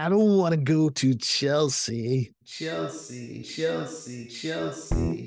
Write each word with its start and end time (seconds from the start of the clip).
I 0.00 0.08
don't 0.08 0.38
want 0.38 0.52
to 0.52 0.56
go 0.56 0.88
to 0.88 1.14
Chelsea. 1.14 2.32
Chelsea, 2.46 3.42
Chelsea, 3.42 4.28
Chelsea. 4.28 5.26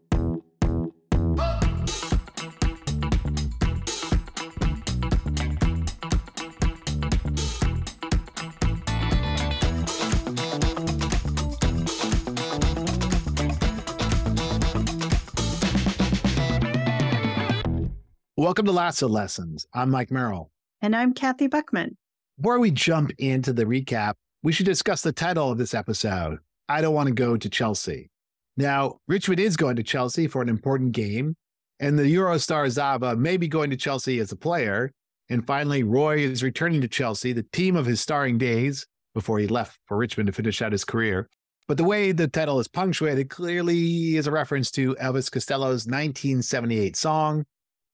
Welcome 18.36 18.66
to 18.66 18.72
Lasso 18.72 19.08
Lessons. 19.08 19.68
I'm 19.72 19.92
Mike 19.92 20.10
Merrill. 20.10 20.50
And 20.82 20.96
I'm 20.96 21.14
Cathy 21.14 21.46
Buckman. 21.46 21.96
Before 22.38 22.58
we 22.58 22.72
jump 22.72 23.12
into 23.20 23.54
the 23.54 23.66
recap, 23.66 24.16
we 24.44 24.52
should 24.52 24.66
discuss 24.66 25.02
the 25.02 25.14
title 25.14 25.50
of 25.50 25.58
this 25.58 25.74
episode 25.74 26.38
I 26.68 26.82
Don't 26.82 26.94
Want 26.94 27.08
to 27.08 27.14
Go 27.14 27.38
to 27.38 27.50
Chelsea. 27.50 28.10
Now, 28.58 28.98
Richmond 29.08 29.40
is 29.40 29.56
going 29.56 29.78
to 29.78 29.84
Chelsea 29.84 30.28
for 30.28 30.42
an 30.42 30.50
important 30.50 30.92
game, 30.92 31.36
and 31.80 31.98
the 31.98 32.04
Eurostar 32.04 32.70
Zava 32.70 33.16
may 33.16 33.38
be 33.38 33.48
going 33.48 33.70
to 33.70 33.78
Chelsea 33.78 34.20
as 34.20 34.34
a 34.34 34.36
player. 34.36 34.92
And 35.30 35.48
finally, 35.48 35.84
Roy 35.84 36.20
is 36.20 36.44
returning 36.44 36.82
to 36.82 36.90
Chelsea, 36.90 37.32
the 37.32 37.46
team 37.54 37.78
of 37.78 37.86
his 37.86 38.02
starring 38.02 38.38
days, 38.38 38.86
before 39.14 39.40
he 39.40 39.48
left 39.48 39.80
for 39.88 39.96
Richmond 39.96 40.28
to 40.28 40.34
finish 40.34 40.62
out 40.62 40.74
his 40.74 40.84
career. 40.84 41.30
But 41.68 41.78
the 41.78 41.86
way 41.86 42.12
the 42.12 42.28
title 42.28 42.60
is 42.60 42.68
punctuated 42.68 43.30
clearly 43.30 44.18
is 44.18 44.28
a 44.28 44.32
reference 44.32 44.70
to 44.72 44.96
Elvis 44.96 45.32
Costello's 45.32 45.88
1978 45.88 46.98
song, 46.98 47.46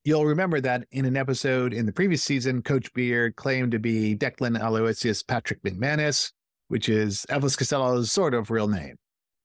You'll 0.05 0.25
remember 0.25 0.61
that 0.61 0.87
in 0.91 1.05
an 1.05 1.17
episode 1.17 1.73
in 1.73 1.85
the 1.85 1.91
previous 1.91 2.23
season, 2.23 2.61
Coach 2.61 2.91
Beard 2.93 3.35
claimed 3.35 3.73
to 3.73 3.79
be 3.79 4.15
Declan 4.15 4.59
Aloysius 4.59 5.21
Patrick 5.23 5.61
MacManus, 5.61 6.31
which 6.69 6.87
is 6.87 7.25
Elvis 7.29 7.57
Costello's 7.57 8.11
sort 8.11 8.33
of 8.33 8.49
real 8.49 8.67
name. 8.67 8.95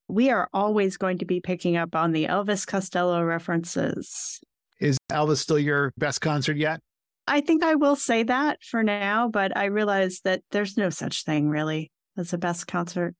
We 0.09 0.30
are 0.30 0.48
always 0.52 0.96
going 0.96 1.19
to 1.19 1.25
be 1.25 1.41
picking 1.41 1.77
up 1.77 1.97
on 1.97 2.12
the 2.12 2.27
Elvis 2.27 2.67
Costello 2.67 3.22
references. 3.22 4.41
Is 4.80 4.98
Elvis 5.11 5.39
still 5.39 5.58
your 5.58 5.92
best 5.97 6.20
concert 6.20 6.56
yet? 6.56 6.80
I 7.27 7.41
think 7.41 7.64
I 7.64 7.75
will 7.75 7.97
say 7.97 8.22
that 8.25 8.58
for 8.62 8.83
now, 8.83 9.28
but 9.28 9.56
I 9.56 9.64
realize 9.64 10.20
that 10.25 10.42
there's 10.50 10.77
no 10.77 10.91
such 10.91 11.25
thing 11.25 11.48
really 11.48 11.91
as 12.19 12.33
a 12.33 12.39
best 12.39 12.67
concert. 12.67 13.14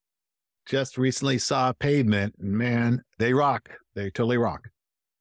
Just 0.67 0.99
recently 0.99 1.39
saw 1.39 1.73
Pavement, 1.73 2.35
and 2.39 2.53
man, 2.53 3.03
they 3.19 3.33
rock. 3.33 3.71
They 3.95 4.11
totally 4.11 4.39
rock. 4.39 4.69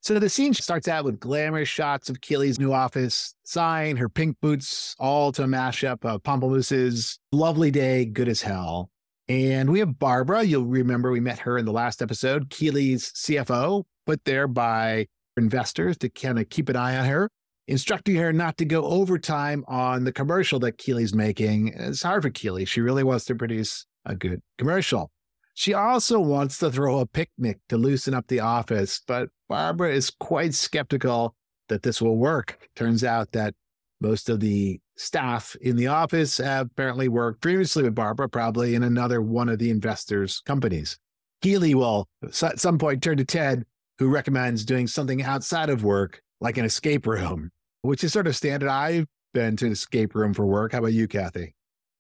So 0.04 0.20
the 0.20 0.28
scene 0.28 0.54
starts 0.54 0.90
out 0.90 1.06
with 1.06 1.22
glamorous 1.22 1.70
shots 1.70 2.09
of 2.09 2.20
Keely's 2.20 2.59
new 2.59 2.73
office, 2.73 3.36
sign, 3.46 3.96
her 3.96 4.10
pink 4.10 4.36
boots, 4.42 4.98
all 5.00 5.32
to 5.32 5.44
a 5.44 5.48
mashup 5.48 6.04
of 6.04 6.16
uh, 6.16 6.20
Pomplamoose's, 6.20 7.20
lovely 7.32 7.72
day, 7.72 8.04
good 8.04 8.28
as 8.28 8.42
hell. 8.42 8.90
And 9.30 9.72
we 9.72 9.80
have 9.80 9.98
Barbara. 9.98 10.44
You'll 10.44 10.66
remember 10.66 11.10
we 11.10 11.22
met 11.22 11.40
her 11.40 11.58
in 11.58 11.64
the 11.64 11.72
last 11.72 12.02
episode, 12.02 12.50
Keely's 12.50 13.14
CFO, 13.14 13.86
put 14.06 14.26
there 14.26 14.45
by 14.45 15.08
investors 15.38 15.98
to 16.00 16.10
kind 16.10 16.38
of 16.38 16.50
keep 16.50 16.67
an 16.67 16.76
eye 16.76 16.98
on 16.98 17.06
her, 17.06 17.30
instructing 17.70 18.17
her 18.17 18.34
not 18.34 18.58
to 18.58 18.66
go 18.66 18.84
overtime 18.84 19.64
on 19.70 20.04
the 20.04 20.12
commercial 20.12 20.60
that 20.60 20.78
Keely's 20.78 21.16
making. 21.16 21.70
It's 21.78 22.04
hard 22.04 22.23
for 22.23 22.30
Keely. 22.30 22.66
She 22.66 22.82
really 22.82 23.06
wants 23.06 23.23
to 23.26 23.36
produce 23.36 23.86
a 24.06 24.16
good 24.16 24.42
commercial. 24.58 25.12
She 25.54 25.73
also 25.73 26.20
wants 26.20 26.58
to 26.58 26.72
throw 26.72 27.00
a 27.00 27.06
picnic 27.06 27.60
to 27.70 27.78
loosen 27.78 28.14
up 28.14 28.28
the 28.28 28.40
office, 28.40 29.02
but 29.08 29.30
Barbara 29.54 29.94
is 29.94 30.09
quite 30.09 30.56
skeptical 30.56 31.36
that 31.70 31.84
this 31.84 32.02
will 32.02 32.18
work. 32.18 32.58
Turns 32.76 33.04
out 33.04 33.34
that 33.34 33.54
most 34.02 34.28
of 34.28 34.40
the 34.40 34.80
staff 34.98 35.56
in 35.62 35.76
the 35.76 35.86
office 35.86 36.40
have 36.40 36.72
apparently 36.72 37.08
worked 37.08 37.40
previously 37.40 37.84
with 37.84 37.94
Barbara, 37.94 38.28
probably 38.28 38.73
in 38.73 38.82
another 38.82 39.22
one 39.22 39.50
of 39.50 39.60
the 39.60 39.70
investors' 39.70 40.42
companies. 40.44 40.98
Keely 41.44 41.76
will 41.76 42.08
at 42.23 42.60
some 42.60 42.80
point 42.80 43.04
turn 43.04 43.18
to 43.18 43.26
Ted, 43.26 43.64
who 44.00 44.10
recommends 44.10 44.66
doing 44.66 44.88
something 44.88 45.22
outside 45.22 45.70
of 45.70 45.84
work, 45.84 46.20
like 46.42 46.58
an 46.58 46.66
escape 46.66 47.06
room, 47.06 47.52
which 47.83 48.04
is 48.04 48.11
sort 48.11 48.26
of 48.26 48.36
standard. 48.36 48.70
I've 48.70 49.06
been 49.36 49.56
to 49.58 49.67
an 49.67 49.73
escape 49.73 50.16
room 50.16 50.33
for 50.33 50.48
work. 50.48 50.72
How 50.72 50.80
about 50.80 50.94
you, 50.94 51.08
Cathy? 51.08 51.54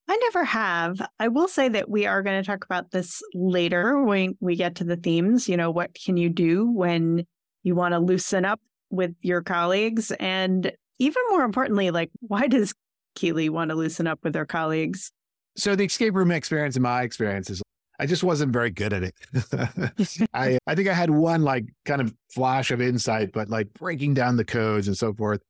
I 0.09 0.17
never 0.23 0.43
have. 0.43 1.07
I 1.19 1.27
will 1.27 1.47
say 1.47 1.69
that 1.69 1.87
we 1.87 2.07
are 2.07 2.23
going 2.23 2.41
to 2.41 2.45
talk 2.45 2.65
about 2.65 2.89
this 2.89 3.21
later 3.35 4.01
when 4.01 4.37
we 4.39 4.55
get 4.55 4.73
to 4.77 4.83
the 4.83 4.97
themes. 4.97 5.47
You 5.47 5.55
know, 5.55 5.69
what 5.69 5.93
can 5.93 6.17
you 6.17 6.29
do 6.29 6.67
when 6.67 7.27
you 7.63 7.75
want 7.75 7.93
to 7.93 7.99
loosen 7.99 8.45
up 8.45 8.59
with 8.89 9.15
your 9.21 9.41
colleagues? 9.41 10.11
And 10.19 10.71
even 10.99 11.23
more 11.29 11.43
importantly, 11.43 11.91
like, 11.91 12.11
why 12.21 12.47
does 12.47 12.73
Keely 13.15 13.49
want 13.49 13.69
to 13.69 13.75
loosen 13.75 14.07
up 14.07 14.19
with 14.23 14.35
her 14.35 14.45
colleagues? 14.45 15.11
So, 15.55 15.75
the 15.75 15.85
escape 15.85 16.15
room 16.15 16.31
experience, 16.31 16.75
in 16.75 16.81
my 16.81 17.03
experience, 17.03 17.49
is 17.49 17.61
I 17.99 18.05
just 18.05 18.23
wasn't 18.23 18.51
very 18.51 18.71
good 18.71 18.91
at 18.91 19.03
it. 19.03 19.15
I, 20.33 20.57
I 20.67 20.75
think 20.75 20.87
I 20.87 20.93
had 20.93 21.09
one 21.09 21.43
like 21.43 21.65
kind 21.85 22.01
of 22.01 22.13
flash 22.29 22.71
of 22.71 22.81
insight, 22.81 23.31
but 23.33 23.49
like 23.49 23.71
breaking 23.73 24.13
down 24.13 24.35
the 24.35 24.45
codes 24.45 24.87
and 24.87 24.97
so 24.97 25.13
forth. 25.13 25.41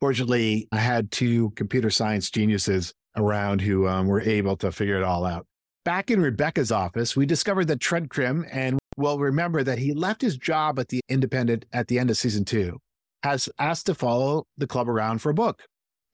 Fortunately, 0.00 0.66
I 0.72 0.78
had 0.78 1.12
two 1.12 1.50
computer 1.50 1.88
science 1.88 2.28
geniuses 2.28 2.92
around 3.16 3.60
who 3.60 3.86
um, 3.86 4.08
were 4.08 4.20
able 4.20 4.56
to 4.56 4.72
figure 4.72 4.96
it 4.96 5.04
all 5.04 5.24
out. 5.24 5.46
Back 5.84 6.12
in 6.12 6.22
Rebecca's 6.22 6.70
office, 6.70 7.16
we 7.16 7.26
discovered 7.26 7.64
that 7.64 7.80
Trent 7.80 8.08
Crimm, 8.08 8.46
and 8.52 8.78
we'll 8.96 9.18
remember 9.18 9.64
that 9.64 9.80
he 9.80 9.92
left 9.92 10.22
his 10.22 10.36
job 10.36 10.78
at 10.78 10.90
the 10.90 11.00
Independent 11.08 11.64
at 11.72 11.88
the 11.88 11.98
end 11.98 12.08
of 12.08 12.16
season 12.16 12.44
two, 12.44 12.78
has 13.24 13.48
asked 13.58 13.86
to 13.86 13.94
follow 13.94 14.44
the 14.56 14.68
club 14.68 14.88
around 14.88 15.18
for 15.18 15.30
a 15.30 15.34
book. 15.34 15.64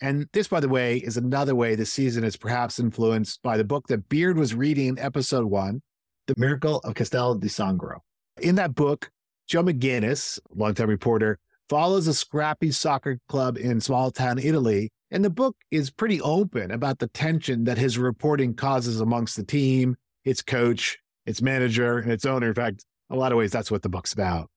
And 0.01 0.27
this, 0.33 0.49
by 0.49 0.61
the 0.61 0.71
way, 0.71 0.97
is 0.97 1.19
another 1.19 1.55
way 1.55 1.75
the 1.75 1.85
season 1.85 2.25
is 2.25 2.35
perhaps 2.35 2.79
influenced 2.79 3.43
by 3.43 3.59
the 3.59 3.65
book 3.65 3.89
that 3.89 4.09
Beard 4.09 4.39
was 4.39 4.55
reading 4.55 4.89
in 4.89 4.99
episode 4.99 5.45
one, 5.45 5.83
The 6.29 6.35
Miracle 6.39 6.79
of 6.79 6.95
Castel 6.95 7.35
di 7.35 7.49
Sangro. 7.49 7.99
In 8.41 8.55
that 8.55 8.75
book, 8.75 9.11
Joe 9.49 9.65
McGinniss, 9.65 10.39
longtime 10.55 10.89
reporter, 10.89 11.39
follows 11.69 12.07
a 12.07 12.15
scrappy 12.15 12.71
soccer 12.71 13.19
club 13.29 13.59
in 13.59 13.83
small 13.83 14.13
town 14.13 14.39
Italy 14.39 14.91
and 15.11 15.25
the 15.25 15.31
book 15.31 15.57
is 15.71 15.91
pretty 15.91 16.21
open 16.21 16.71
about 16.71 16.99
the 16.99 17.09
tension 17.09 17.65
that 17.65 17.79
his 17.79 17.99
reporting 17.99 18.55
causes 18.55 19.01
amongst 19.01 19.37
the 19.37 19.45
team, 19.45 19.97
its 20.25 20.43
coach, 20.43 20.99
its 21.27 21.41
manager, 21.41 21.99
and 21.99 22.13
its 22.13 22.27
owner. 22.27 22.49
In 22.49 22.55
fact, 22.55 22.85
a 23.11 23.17
lot 23.17 23.33
of 23.33 23.39
ways, 23.39 23.51
that's 23.51 23.71
what 23.71 23.83
the 23.83 23.89
book's 23.89 24.13
about. 24.13 24.51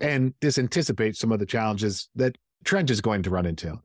And 0.00 0.34
this 0.40 0.58
anticipates 0.58 1.18
some 1.18 1.32
of 1.32 1.38
the 1.38 1.46
challenges 1.46 2.08
that 2.14 2.36
Trent 2.64 2.90
is 2.90 3.00
going 3.00 3.22
to 3.24 3.30
run 3.30 3.46
into. 3.46 3.80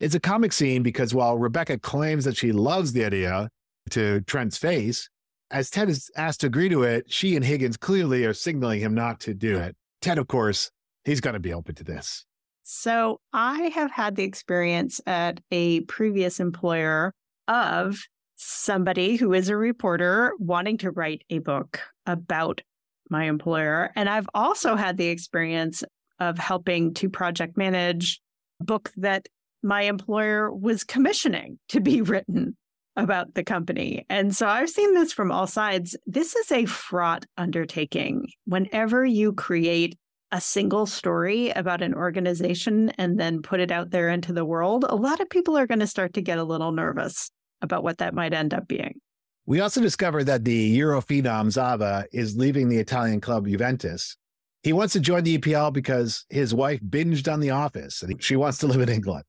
It's 0.00 0.14
a 0.14 0.20
comic 0.20 0.52
scene 0.52 0.82
because 0.82 1.14
while 1.14 1.38
Rebecca 1.38 1.78
claims 1.78 2.24
that 2.24 2.36
she 2.36 2.52
loves 2.52 2.92
the 2.92 3.04
idea 3.04 3.48
to 3.90 4.20
Trent's 4.22 4.58
face, 4.58 5.08
as 5.50 5.70
Ted 5.70 5.88
is 5.88 6.10
asked 6.16 6.40
to 6.40 6.46
agree 6.46 6.68
to 6.68 6.82
it, 6.82 7.10
she 7.10 7.36
and 7.36 7.44
Higgins 7.44 7.76
clearly 7.76 8.24
are 8.24 8.34
signaling 8.34 8.80
him 8.80 8.94
not 8.94 9.20
to 9.20 9.34
do 9.34 9.56
it. 9.58 9.76
Ted, 10.00 10.18
of 10.18 10.26
course, 10.26 10.70
he's 11.04 11.20
going 11.20 11.34
to 11.34 11.40
be 11.40 11.54
open 11.54 11.74
to 11.76 11.84
this. 11.84 12.26
So 12.64 13.20
I 13.32 13.64
have 13.74 13.90
had 13.90 14.16
the 14.16 14.24
experience 14.24 15.00
at 15.06 15.40
a 15.50 15.80
previous 15.82 16.40
employer 16.40 17.12
of 17.46 17.98
somebody 18.36 19.16
who 19.16 19.32
is 19.34 19.48
a 19.48 19.56
reporter 19.56 20.32
wanting 20.38 20.78
to 20.78 20.90
write 20.90 21.22
a 21.30 21.38
book 21.38 21.80
about 22.06 22.62
my 23.10 23.24
employer. 23.24 23.90
And 23.94 24.08
I've 24.08 24.28
also 24.34 24.76
had 24.76 24.96
the 24.96 25.08
experience 25.08 25.84
of 26.18 26.38
helping 26.38 26.94
to 26.94 27.10
project 27.10 27.56
manage 27.56 28.20
a 28.60 28.64
book 28.64 28.90
that 28.96 29.28
my 29.62 29.82
employer 29.82 30.50
was 30.52 30.84
commissioning 30.84 31.58
to 31.68 31.80
be 31.80 32.00
written 32.02 32.56
about 32.96 33.34
the 33.34 33.44
company. 33.44 34.06
And 34.08 34.34
so 34.34 34.46
I've 34.46 34.70
seen 34.70 34.94
this 34.94 35.12
from 35.12 35.32
all 35.32 35.46
sides. 35.46 35.96
This 36.06 36.36
is 36.36 36.52
a 36.52 36.64
fraught 36.64 37.26
undertaking. 37.36 38.28
Whenever 38.46 39.04
you 39.04 39.32
create 39.32 39.98
a 40.34 40.40
single 40.40 40.84
story 40.84 41.50
about 41.50 41.80
an 41.80 41.94
organization 41.94 42.90
and 42.98 43.20
then 43.20 43.40
put 43.40 43.60
it 43.60 43.70
out 43.70 43.90
there 43.90 44.08
into 44.08 44.32
the 44.32 44.44
world, 44.44 44.84
a 44.88 44.96
lot 44.96 45.20
of 45.20 45.30
people 45.30 45.56
are 45.56 45.68
going 45.68 45.78
to 45.78 45.86
start 45.86 46.12
to 46.12 46.20
get 46.20 46.38
a 46.38 46.44
little 46.44 46.72
nervous 46.72 47.30
about 47.62 47.84
what 47.84 47.98
that 47.98 48.14
might 48.14 48.34
end 48.34 48.52
up 48.52 48.66
being. 48.66 49.00
We 49.46 49.60
also 49.60 49.80
discovered 49.80 50.24
that 50.24 50.44
the 50.44 50.52
Euro 50.52 51.00
phenom 51.00 51.52
Zava 51.52 52.06
is 52.12 52.36
leaving 52.36 52.68
the 52.68 52.78
Italian 52.78 53.20
club 53.20 53.46
Juventus. 53.46 54.16
He 54.64 54.72
wants 54.72 54.92
to 54.94 55.00
join 55.00 55.22
the 55.22 55.38
EPL 55.38 55.72
because 55.72 56.26
his 56.28 56.52
wife 56.52 56.80
binged 56.80 57.32
on 57.32 57.38
The 57.38 57.50
Office 57.50 58.02
and 58.02 58.20
she 58.20 58.34
wants 58.34 58.58
to 58.58 58.66
live 58.66 58.80
in 58.80 58.88
England. 58.88 59.22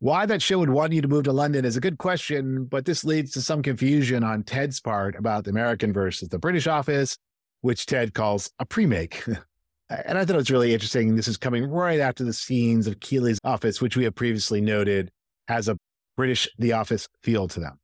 Why 0.00 0.26
that 0.26 0.42
show 0.42 0.58
would 0.58 0.70
want 0.70 0.92
you 0.92 1.02
to 1.02 1.08
move 1.08 1.22
to 1.24 1.32
London 1.32 1.64
is 1.64 1.76
a 1.76 1.80
good 1.80 1.98
question, 1.98 2.64
but 2.64 2.84
this 2.84 3.04
leads 3.04 3.30
to 3.32 3.42
some 3.42 3.62
confusion 3.62 4.24
on 4.24 4.42
Ted's 4.42 4.80
part 4.80 5.14
about 5.14 5.44
the 5.44 5.50
American 5.50 5.92
versus 5.92 6.30
the 6.30 6.38
British 6.40 6.66
office, 6.66 7.16
which 7.60 7.86
Ted 7.86 8.12
calls 8.12 8.50
a 8.58 8.66
pre-make. 8.66 9.22
And 9.90 10.18
I 10.18 10.24
thought 10.24 10.34
it 10.34 10.36
was 10.36 10.50
really 10.50 10.74
interesting. 10.74 11.16
This 11.16 11.28
is 11.28 11.38
coming 11.38 11.64
right 11.64 12.00
after 12.00 12.22
the 12.22 12.32
scenes 12.32 12.86
of 12.86 13.00
Keely's 13.00 13.38
office, 13.42 13.80
which 13.80 13.96
we 13.96 14.04
have 14.04 14.14
previously 14.14 14.60
noted 14.60 15.10
has 15.48 15.68
a 15.68 15.78
British 16.16 16.48
The 16.58 16.72
Office 16.72 17.08
feel 17.22 17.48
to 17.48 17.60
them. 17.60 17.78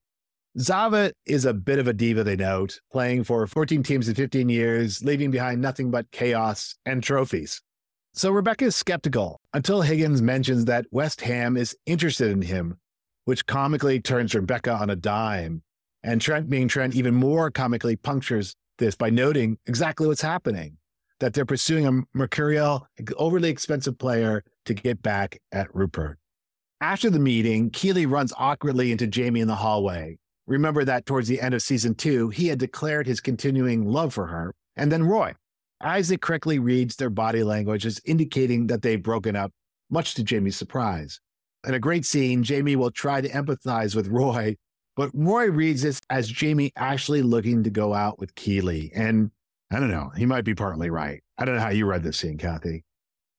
Zava 0.59 1.13
is 1.27 1.47
a 1.47 1.55
bit 1.55 1.79
of 1.79 1.89
a 1.89 1.93
diva, 1.93 2.23
they 2.23 2.37
note, 2.37 2.79
playing 2.93 3.25
for 3.25 3.47
14 3.47 3.83
teams 3.83 4.09
in 4.09 4.15
15 4.15 4.49
years, 4.49 5.03
leaving 5.03 5.31
behind 5.31 5.61
nothing 5.61 5.91
but 5.91 6.11
chaos 6.13 6.77
and 6.85 7.03
trophies. 7.03 7.61
So 8.13 8.31
Rebecca 8.31 8.67
is 8.67 8.77
skeptical 8.77 9.41
until 9.53 9.83
Higgins 9.83 10.23
mentions 10.23 10.67
that 10.67 10.87
West 10.93 11.23
Ham 11.23 11.57
is 11.57 11.77
interested 11.87 12.31
in 12.31 12.43
him, 12.43 12.79
which 13.25 13.47
comically 13.47 13.99
turns 13.99 14.35
Rebecca 14.35 14.75
on 14.75 14.91
a 14.91 14.97
dime. 14.97 15.63
And 16.05 16.21
Trent, 16.21 16.49
being 16.49 16.69
Trent, 16.69 16.95
even 16.95 17.15
more 17.15 17.51
comically 17.51 17.97
punctures 17.97 18.55
this 18.79 18.95
by 18.95 19.11
noting 19.11 19.59
exactly 19.67 20.07
what's 20.07 20.23
happening 20.23 20.77
that 21.25 21.33
they're 21.33 21.47
pursuing 21.47 21.87
a 21.87 22.03
mercurial, 22.13 22.87
overly 23.17 23.49
expensive 23.49 23.97
player 23.97 24.45
to 24.67 24.75
get 24.75 25.01
back 25.01 25.41
at 25.53 25.75
Rupert. 25.75 26.19
After 26.83 27.09
the 27.09 27.19
meeting, 27.19 27.71
Keeley 27.71 28.05
runs 28.05 28.35
awkwardly 28.37 28.93
into 28.93 29.07
Jamie 29.07 29.41
in 29.41 29.49
the 29.49 29.55
hallway. 29.55 30.19
Remember 30.47 30.85
that 30.85 31.07
towards 31.07 31.27
the 31.27 31.41
end 31.41 31.55
of 31.55 31.63
season 31.63 31.95
two, 31.95 32.29
he 32.29 32.49
had 32.49 32.59
declared 32.59 33.07
his 33.07 33.23
continuing 33.23 33.87
love 33.87 34.13
for 34.13 34.27
her, 34.27 34.55
and 34.77 34.93
then 34.93 35.03
Roy. 35.03 35.33
Isaac 35.81 36.21
correctly 36.21 36.59
reads 36.59 36.97
their 36.97 37.09
body 37.09 37.43
language 37.43 37.87
as 37.87 38.03
indicating 38.05 38.67
that 38.67 38.83
they've 38.83 39.03
broken 39.03 39.35
up, 39.35 39.51
much 39.89 40.13
to 40.17 40.25
Jamie's 40.25 40.59
surprise. 40.59 41.21
In 41.67 41.73
a 41.73 41.79
great 41.79 42.05
scene, 42.05 42.43
Jamie 42.43 42.77
will 42.77 42.91
try 42.91 43.23
to 43.23 43.31
empathize 43.31 43.97
with 43.97 44.09
Roy, 44.09 44.57
but 44.95 45.11
Roy 45.15 45.47
reads 45.47 45.81
this 45.81 46.03
as 46.11 46.29
Jamie 46.29 46.73
actually 46.77 47.23
looking 47.23 47.63
to 47.63 47.71
go 47.71 47.95
out 47.95 48.19
with 48.19 48.35
Keeley. 48.35 48.93
And 48.95 49.31
I 49.71 49.81
don't 49.81 49.91
know, 49.91 50.11
he 50.17 50.27
might 50.27 50.45
be 50.45 50.55
partly 50.55 50.91
right. 50.91 51.23
I 51.39 51.45
don't 51.45 51.57
know 51.57 51.61
how 51.61 51.71
you 51.71 51.87
read 51.87 52.03
this 52.03 52.19
scene, 52.19 52.39
Cathy. 52.39 52.85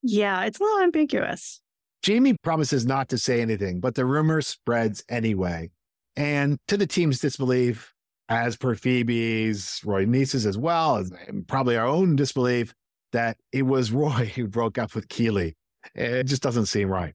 Yeah, 0.02 0.44
it's 0.44 0.60
a 0.60 0.62
little 0.62 0.82
ambiguous. 0.82 1.60
Jamie 2.02 2.36
promises 2.42 2.86
not 2.86 3.08
to 3.08 3.18
say 3.18 3.40
anything, 3.40 3.80
but 3.80 3.94
the 3.94 4.04
rumor 4.04 4.40
spreads 4.40 5.02
anyway. 5.08 5.70
And 6.14 6.58
to 6.68 6.76
the 6.76 6.86
team's 6.86 7.18
disbelief, 7.18 7.92
as 8.28 8.56
per 8.56 8.74
Phoebe's, 8.74 9.80
Roy 9.84 10.04
Niece's 10.04 10.46
as 10.46 10.58
well, 10.58 10.96
as 10.96 11.12
probably 11.46 11.76
our 11.76 11.86
own 11.86 12.16
disbelief, 12.16 12.74
that 13.12 13.36
it 13.52 13.62
was 13.62 13.92
Roy 13.92 14.30
who 14.34 14.46
broke 14.46 14.78
up 14.78 14.94
with 14.94 15.08
Keeley. 15.08 15.56
It 15.94 16.24
just 16.24 16.42
doesn't 16.42 16.66
seem 16.66 16.88
right. 16.88 17.14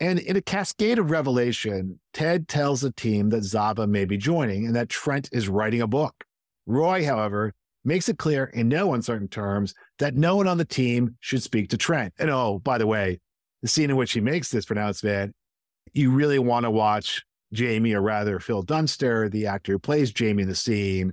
And 0.00 0.18
in 0.18 0.36
a 0.36 0.42
cascade 0.42 0.98
of 0.98 1.10
revelation, 1.10 2.00
Ted 2.12 2.48
tells 2.48 2.80
the 2.80 2.90
team 2.90 3.30
that 3.30 3.44
Zava 3.44 3.86
may 3.86 4.04
be 4.04 4.16
joining 4.16 4.66
and 4.66 4.74
that 4.74 4.88
Trent 4.88 5.28
is 5.30 5.48
writing 5.48 5.80
a 5.80 5.86
book. 5.86 6.24
Roy, 6.66 7.04
however, 7.04 7.52
makes 7.84 8.08
it 8.08 8.18
clear 8.18 8.44
in 8.54 8.68
no 8.68 8.94
uncertain 8.94 9.28
terms 9.28 9.74
that 9.98 10.14
no 10.14 10.36
one 10.36 10.46
on 10.46 10.58
the 10.58 10.64
team 10.64 11.16
should 11.20 11.42
speak 11.42 11.68
to 11.70 11.76
Trent. 11.76 12.12
And 12.18 12.30
oh, 12.30 12.60
by 12.62 12.78
the 12.78 12.86
way, 12.86 13.20
the 13.62 13.68
scene 13.68 13.90
in 13.90 13.96
which 13.96 14.12
he 14.12 14.20
makes 14.20 14.50
this 14.50 14.64
pronouncement, 14.64 15.34
you 15.92 16.10
really 16.10 16.38
want 16.38 16.64
to 16.64 16.70
watch 16.70 17.22
Jamie, 17.52 17.92
or 17.92 18.00
rather 18.00 18.40
Phil 18.40 18.62
Dunster, 18.62 19.28
the 19.28 19.46
actor 19.46 19.72
who 19.72 19.78
plays 19.78 20.10
Jamie 20.10 20.42
in 20.42 20.48
the 20.48 20.54
scene. 20.54 21.12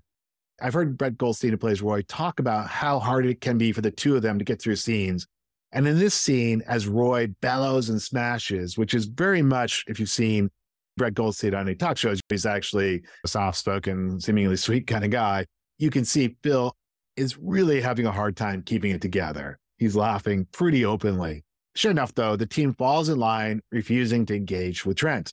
I've 0.62 0.74
heard 0.74 0.98
Brett 0.98 1.18
Goldstein, 1.18 1.52
who 1.52 1.58
plays 1.58 1.82
Roy, 1.82 2.02
talk 2.04 2.40
about 2.40 2.68
how 2.68 3.00
hard 3.00 3.26
it 3.26 3.42
can 3.42 3.58
be 3.58 3.72
for 3.72 3.82
the 3.82 3.92
two 3.92 4.16
of 4.16 4.22
them 4.22 4.40
to 4.40 4.46
get 4.46 4.62
through 4.62 4.76
scenes. 4.78 5.28
And 5.72 5.88
in 5.88 6.00
this 6.00 6.16
scene, 6.16 6.64
as 6.68 6.88
Roy 6.88 7.28
bellows 7.42 7.90
and 7.90 8.02
smashes, 8.02 8.78
which 8.78 8.94
is 8.94 9.06
very 9.06 9.42
much, 9.42 9.86
if 9.88 10.00
you've 10.00 10.10
seen 10.10 10.50
Brett 10.98 11.14
Goldstein 11.14 11.54
on 11.54 11.68
any 11.68 11.76
talk 11.76 11.98
shows, 11.98 12.20
he's 12.30 12.46
actually 12.46 13.04
a 13.24 13.28
soft 13.28 13.58
spoken, 13.58 14.20
seemingly 14.20 14.58
sweet 14.58 14.88
kind 14.88 15.06
of 15.06 15.12
guy. 15.12 15.46
You 15.80 15.90
can 15.90 16.06
see 16.06 16.36
Phil 16.44 16.76
is 17.16 17.38
really 17.38 17.82
having 17.82 18.06
a 18.06 18.12
hard 18.12 18.38
time 18.38 18.62
keeping 18.62 18.92
it 18.92 19.02
together. 19.02 19.58
He's 19.78 19.96
laughing 19.96 20.46
pretty 20.52 20.86
openly. 20.86 21.44
Sure 21.74 21.92
enough, 21.92 22.14
though, 22.14 22.36
the 22.36 22.46
team 22.46 22.74
falls 22.74 23.08
in 23.08 23.18
line, 23.18 23.62
refusing 23.72 24.26
to 24.26 24.36
engage 24.36 24.86
with 24.86 24.98
Trent. 24.98 25.32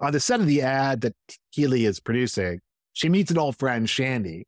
On 0.00 0.12
the 0.12 0.20
set 0.20 0.38
of 0.38 0.46
the 0.46 0.62
ad 0.62 1.00
that 1.00 1.14
Keeley 1.52 1.84
is 1.84 1.98
producing, 1.98 2.60
she 2.92 3.08
meets 3.08 3.32
an 3.32 3.38
old 3.38 3.58
friend, 3.58 3.90
Shandy, 3.90 4.46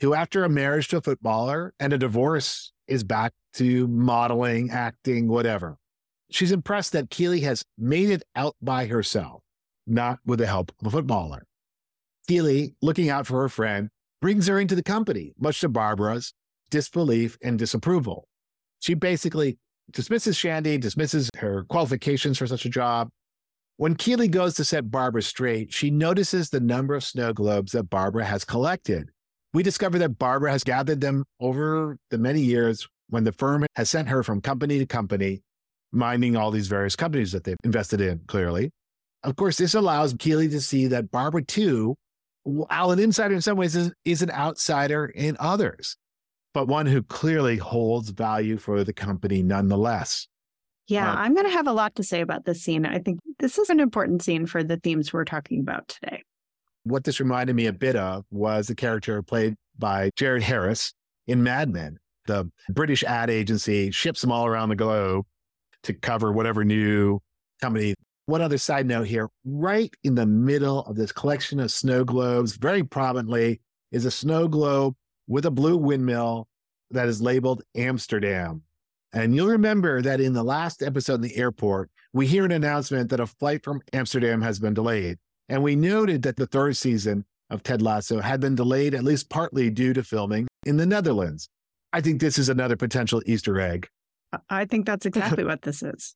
who, 0.00 0.12
after 0.12 0.44
a 0.44 0.50
marriage 0.50 0.88
to 0.88 0.98
a 0.98 1.00
footballer 1.00 1.72
and 1.80 1.94
a 1.94 1.98
divorce, 1.98 2.72
is 2.86 3.02
back 3.02 3.32
to 3.54 3.88
modeling, 3.88 4.70
acting, 4.70 5.28
whatever. 5.28 5.78
She's 6.30 6.52
impressed 6.52 6.92
that 6.92 7.08
Keeley 7.08 7.40
has 7.40 7.64
made 7.78 8.10
it 8.10 8.22
out 8.36 8.56
by 8.60 8.86
herself, 8.86 9.42
not 9.86 10.18
with 10.26 10.40
the 10.40 10.46
help 10.46 10.72
of 10.80 10.86
a 10.86 10.90
footballer. 10.90 11.46
Keeley, 12.28 12.74
looking 12.82 13.08
out 13.08 13.26
for 13.26 13.40
her 13.40 13.48
friend, 13.48 13.88
brings 14.20 14.46
her 14.46 14.60
into 14.60 14.74
the 14.74 14.82
company, 14.82 15.32
much 15.38 15.60
to 15.60 15.68
Barbara's 15.68 16.32
disbelief 16.70 17.36
and 17.42 17.58
disapproval. 17.58 18.28
She 18.80 18.94
basically 18.94 19.58
dismisses 19.90 20.36
Shandy, 20.36 20.78
dismisses 20.78 21.30
her 21.38 21.64
qualifications 21.64 22.38
for 22.38 22.46
such 22.46 22.64
a 22.64 22.70
job, 22.70 23.08
when 23.80 23.94
Keeley 23.94 24.28
goes 24.28 24.52
to 24.56 24.64
set 24.66 24.90
Barbara 24.90 25.22
straight, 25.22 25.72
she 25.72 25.90
notices 25.90 26.50
the 26.50 26.60
number 26.60 26.94
of 26.94 27.02
snow 27.02 27.32
globes 27.32 27.72
that 27.72 27.84
Barbara 27.84 28.26
has 28.26 28.44
collected. 28.44 29.08
We 29.54 29.62
discover 29.62 29.98
that 30.00 30.18
Barbara 30.18 30.52
has 30.52 30.62
gathered 30.62 31.00
them 31.00 31.24
over 31.40 31.96
the 32.10 32.18
many 32.18 32.42
years 32.42 32.86
when 33.08 33.24
the 33.24 33.32
firm 33.32 33.64
has 33.76 33.88
sent 33.88 34.10
her 34.10 34.22
from 34.22 34.42
company 34.42 34.78
to 34.80 34.84
company, 34.84 35.40
minding 35.92 36.36
all 36.36 36.50
these 36.50 36.68
various 36.68 36.94
companies 36.94 37.32
that 37.32 37.44
they've 37.44 37.56
invested 37.64 38.02
in, 38.02 38.20
clearly. 38.26 38.70
Of 39.22 39.36
course, 39.36 39.56
this 39.56 39.72
allows 39.72 40.12
Keeley 40.12 40.50
to 40.50 40.60
see 40.60 40.86
that 40.88 41.10
Barbara, 41.10 41.42
too, 41.42 41.96
while 42.44 42.90
an 42.90 42.98
insider 42.98 43.34
in 43.34 43.40
some 43.40 43.56
ways, 43.56 43.76
is, 43.76 43.92
is 44.04 44.22
an 44.22 44.30
outsider 44.30 45.06
in 45.06 45.36
others, 45.38 45.96
but 46.54 46.68
one 46.68 46.86
who 46.86 47.02
clearly 47.02 47.56
holds 47.56 48.10
value 48.10 48.56
for 48.56 48.84
the 48.84 48.92
company 48.92 49.42
nonetheless. 49.42 50.26
Yeah, 50.88 51.10
um, 51.10 51.18
I'm 51.18 51.34
going 51.34 51.46
to 51.46 51.52
have 51.52 51.68
a 51.68 51.72
lot 51.72 51.94
to 51.96 52.02
say 52.02 52.20
about 52.20 52.44
this 52.44 52.62
scene. 52.62 52.84
I 52.84 52.98
think 52.98 53.20
this 53.38 53.58
is 53.58 53.70
an 53.70 53.78
important 53.78 54.22
scene 54.22 54.46
for 54.46 54.64
the 54.64 54.76
themes 54.76 55.12
we're 55.12 55.24
talking 55.24 55.60
about 55.60 55.86
today. 55.88 56.22
What 56.84 57.04
this 57.04 57.20
reminded 57.20 57.54
me 57.54 57.66
a 57.66 57.72
bit 57.72 57.94
of 57.94 58.24
was 58.30 58.66
the 58.66 58.74
character 58.74 59.22
played 59.22 59.54
by 59.78 60.10
Jared 60.16 60.42
Harris 60.42 60.92
in 61.26 61.42
Mad 61.42 61.70
Men. 61.70 61.98
The 62.26 62.50
British 62.70 63.04
ad 63.04 63.30
agency 63.30 63.90
ships 63.90 64.20
them 64.20 64.32
all 64.32 64.46
around 64.46 64.70
the 64.70 64.76
globe 64.76 65.26
to 65.84 65.94
cover 65.94 66.32
whatever 66.32 66.64
new 66.64 67.20
company. 67.60 67.94
One 68.30 68.42
other 68.42 68.58
side 68.58 68.86
note 68.86 69.08
here 69.08 69.28
right 69.44 69.92
in 70.04 70.14
the 70.14 70.24
middle 70.24 70.82
of 70.82 70.94
this 70.94 71.10
collection 71.10 71.58
of 71.58 71.72
snow 71.72 72.04
globes, 72.04 72.54
very 72.54 72.84
prominently, 72.84 73.60
is 73.90 74.04
a 74.04 74.10
snow 74.12 74.46
globe 74.46 74.94
with 75.26 75.46
a 75.46 75.50
blue 75.50 75.76
windmill 75.76 76.46
that 76.92 77.08
is 77.08 77.20
labeled 77.20 77.64
Amsterdam. 77.74 78.62
And 79.12 79.34
you'll 79.34 79.48
remember 79.48 80.00
that 80.02 80.20
in 80.20 80.32
the 80.32 80.44
last 80.44 80.80
episode 80.80 81.14
in 81.14 81.20
the 81.22 81.36
airport, 81.36 81.90
we 82.12 82.28
hear 82.28 82.44
an 82.44 82.52
announcement 82.52 83.10
that 83.10 83.18
a 83.18 83.26
flight 83.26 83.64
from 83.64 83.82
Amsterdam 83.92 84.42
has 84.42 84.60
been 84.60 84.74
delayed. 84.74 85.18
And 85.48 85.64
we 85.64 85.74
noted 85.74 86.22
that 86.22 86.36
the 86.36 86.46
third 86.46 86.76
season 86.76 87.24
of 87.50 87.64
Ted 87.64 87.82
Lasso 87.82 88.20
had 88.20 88.40
been 88.40 88.54
delayed 88.54 88.94
at 88.94 89.02
least 89.02 89.28
partly 89.28 89.70
due 89.70 89.92
to 89.92 90.04
filming 90.04 90.46
in 90.64 90.76
the 90.76 90.86
Netherlands. 90.86 91.48
I 91.92 92.00
think 92.00 92.20
this 92.20 92.38
is 92.38 92.48
another 92.48 92.76
potential 92.76 93.22
Easter 93.26 93.60
egg. 93.60 93.88
I 94.48 94.66
think 94.66 94.86
that's 94.86 95.04
exactly 95.04 95.42
what 95.42 95.62
this 95.62 95.82
is. 95.82 96.14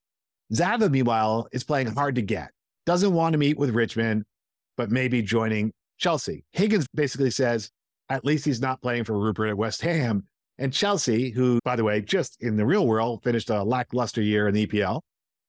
Zava, 0.55 0.89
meanwhile, 0.89 1.49
is 1.53 1.65
playing 1.65 1.89
hard 1.89 2.15
to 2.15 2.23
get, 2.23 2.51
doesn't 2.87 3.13
want 3.13 3.33
to 3.33 3.39
meet 3.39 3.59
with 3.59 3.71
Richmond, 3.71 4.25
but 4.77 4.91
maybe 4.91 5.23
joining 5.23 5.73
Chelsea. 5.99 6.45
Higgins 6.53 6.87
basically 6.95 7.31
says, 7.31 7.71
at 8.09 8.25
least 8.25 8.45
he's 8.45 8.61
not 8.61 8.83
playing 8.83 9.05
for 9.05 9.19
Rupert 9.19 9.49
at 9.49 9.57
West 9.57 9.81
Ham. 9.83 10.25
And 10.59 10.73
Chelsea, 10.73 11.31
who, 11.31 11.59
by 11.65 11.75
the 11.75 11.85
way, 11.85 12.01
just 12.01 12.37
in 12.41 12.57
the 12.57 12.67
real 12.67 12.87
world 12.87 13.23
finished 13.25 13.51
a 13.51 13.63
lackluster 13.63 14.23
year 14.23 14.47
in 14.47 14.55
the 14.55 14.67
EPL, 14.67 15.01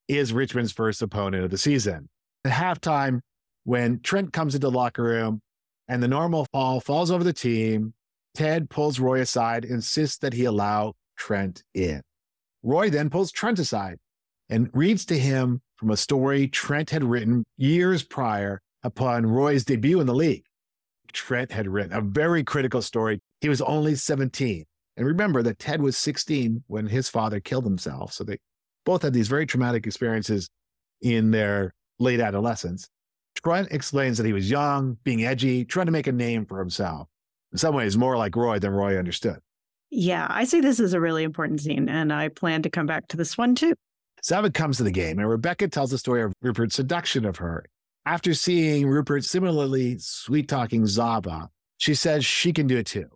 is 0.08 0.34
Richmond's 0.34 0.72
first 0.72 1.02
opponent 1.02 1.44
of 1.44 1.52
the 1.52 1.58
season. 1.58 2.10
At 2.44 2.52
halftime, 2.52 3.20
when 3.66 4.00
Trent 4.00 4.34
comes 4.34 4.56
into 4.56 4.68
the 4.68 4.78
locker 4.78 5.04
room 5.04 5.42
and 5.88 6.02
the 6.02 6.08
normal 6.08 6.48
fall 6.52 6.80
falls 6.80 7.12
over 7.12 7.24
the 7.24 7.34
team, 7.34 7.94
Ted 8.34 8.70
pulls 8.70 9.00
Roy 9.00 9.20
aside, 9.22 9.66
insists 9.66 10.18
that 10.20 10.34
he 10.34 10.46
allow 10.46 10.94
Trent 11.18 11.64
in. 11.74 12.02
Roy 12.64 12.90
then 12.90 13.10
pulls 13.10 13.32
Trent 13.32 13.60
aside 13.60 13.98
and 14.50 14.70
reads 14.74 15.06
to 15.06 15.18
him 15.18 15.62
from 15.76 15.92
a 15.92 15.98
story 15.98 16.48
Trent 16.48 16.90
had 16.90 17.04
written 17.04 17.44
years 17.58 18.04
prior 18.04 18.62
upon 18.84 19.26
Roy's 19.26 19.66
debut 19.66 20.00
in 20.00 20.08
the 20.08 20.14
league. 20.14 20.44
Trent 21.14 21.52
had 21.52 21.68
written 21.68 21.94
a 21.94 22.02
very 22.02 22.44
critical 22.44 22.82
story. 22.82 23.20
He 23.42 23.50
was 23.50 23.62
only 23.62 23.96
17 23.96 24.66
and 24.98 25.06
remember 25.06 25.44
that 25.44 25.60
Ted 25.60 25.82
was 25.82 25.98
16 25.98 26.64
when 26.68 26.88
his 26.88 27.10
father 27.10 27.40
killed 27.40 27.66
himself. 27.66 28.14
So 28.14 28.24
they 28.24 28.38
both 28.86 29.02
had 29.02 29.14
these 29.14 29.28
very 29.28 29.46
traumatic 29.46 29.86
experiences 29.86 30.50
in 31.02 31.32
their 31.32 31.74
late 32.00 32.20
adolescence. 32.20 32.90
Trent 33.44 33.68
explains 33.72 34.18
that 34.18 34.26
he 34.26 34.34
was 34.34 34.50
young, 34.50 34.98
being 35.04 35.26
edgy, 35.26 35.66
trying 35.66 35.88
to 35.88 35.92
make 35.92 36.08
a 36.08 36.12
name 36.12 36.46
for 36.46 36.60
himself. 36.60 37.08
In 37.52 37.58
some 37.58 37.76
ways, 37.76 37.98
more 37.98 38.18
like 38.18 38.36
Roy 38.36 38.60
than 38.60 38.72
Roy 38.72 38.98
understood. 38.98 39.40
Yeah, 39.90 40.28
I 40.30 40.46
see 40.46 40.62
this 40.62 40.80
as 40.80 40.94
a 40.94 41.00
really 41.00 41.24
important 41.24 41.62
scene, 41.62 41.90
and 41.90 42.12
I 42.12 42.30
plan 42.30 42.62
to 42.64 42.70
come 42.70 42.86
back 42.86 43.08
to 43.10 43.18
this 43.18 43.38
one 43.38 43.56
too. 43.56 43.76
Zava 44.26 44.50
comes 44.50 44.78
to 44.78 44.84
the 44.84 44.92
game, 44.92 45.20
and 45.20 45.30
Rebecca 45.30 45.68
tells 45.68 45.92
the 45.92 46.00
story 46.00 46.24
of 46.24 46.34
Rupert's 46.42 46.76
seduction 46.76 47.26
of 47.26 47.38
her. 47.38 47.64
After 48.08 48.34
seeing 48.34 48.88
Rupert 48.88 49.24
similarly 49.24 49.98
sweet 50.00 50.48
talking 50.48 50.88
Zava, 50.88 51.50
she 51.78 51.94
says 51.94 52.26
she 52.26 52.52
can 52.52 52.66
do 52.66 52.78
it 52.78 52.88
too. 52.88 53.08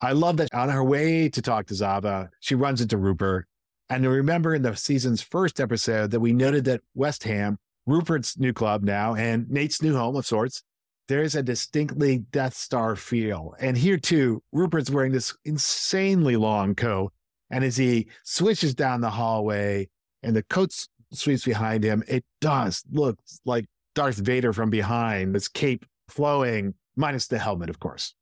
I 0.00 0.12
love 0.12 0.38
that 0.38 0.54
on 0.54 0.70
her 0.70 0.82
way 0.82 1.28
to 1.28 1.42
talk 1.42 1.66
to 1.66 1.74
Zava, 1.74 2.30
she 2.40 2.54
runs 2.54 2.80
into 2.80 2.96
Rupert. 2.96 3.46
And 3.90 4.06
remember 4.06 4.54
in 4.54 4.62
the 4.62 4.74
season's 4.74 5.20
first 5.20 5.60
episode 5.60 6.10
that 6.12 6.20
we 6.20 6.32
noted 6.32 6.64
that 6.64 6.80
West 6.94 7.24
Ham, 7.24 7.58
Rupert's 7.84 8.38
new 8.38 8.54
club 8.54 8.82
now, 8.82 9.14
and 9.14 9.50
Nate's 9.50 9.82
new 9.82 9.94
home 9.94 10.16
of 10.16 10.24
sorts, 10.24 10.62
there's 11.08 11.34
a 11.34 11.42
distinctly 11.42 12.20
Death 12.32 12.54
Star 12.54 12.96
feel. 12.96 13.54
And 13.60 13.76
here 13.76 13.98
too, 13.98 14.42
Rupert's 14.50 14.90
wearing 14.90 15.12
this 15.12 15.36
insanely 15.44 16.36
long 16.36 16.74
coat. 16.74 17.12
And 17.50 17.62
as 17.64 17.76
he 17.76 18.08
switches 18.24 18.74
down 18.74 19.02
the 19.02 19.10
hallway 19.10 19.88
and 20.24 20.34
the 20.34 20.42
coat 20.42 20.72
sweeps 21.12 21.44
behind 21.44 21.84
him, 21.84 22.02
it 22.08 22.24
does 22.40 22.82
look 22.90 23.18
like 23.44 23.66
Darth 23.94 24.16
Vader 24.16 24.52
from 24.52 24.70
behind, 24.70 25.34
this 25.34 25.48
cape 25.48 25.84
flowing, 26.08 26.74
minus 26.96 27.26
the 27.28 27.38
helmet, 27.38 27.70
of 27.70 27.78
course. 27.78 28.14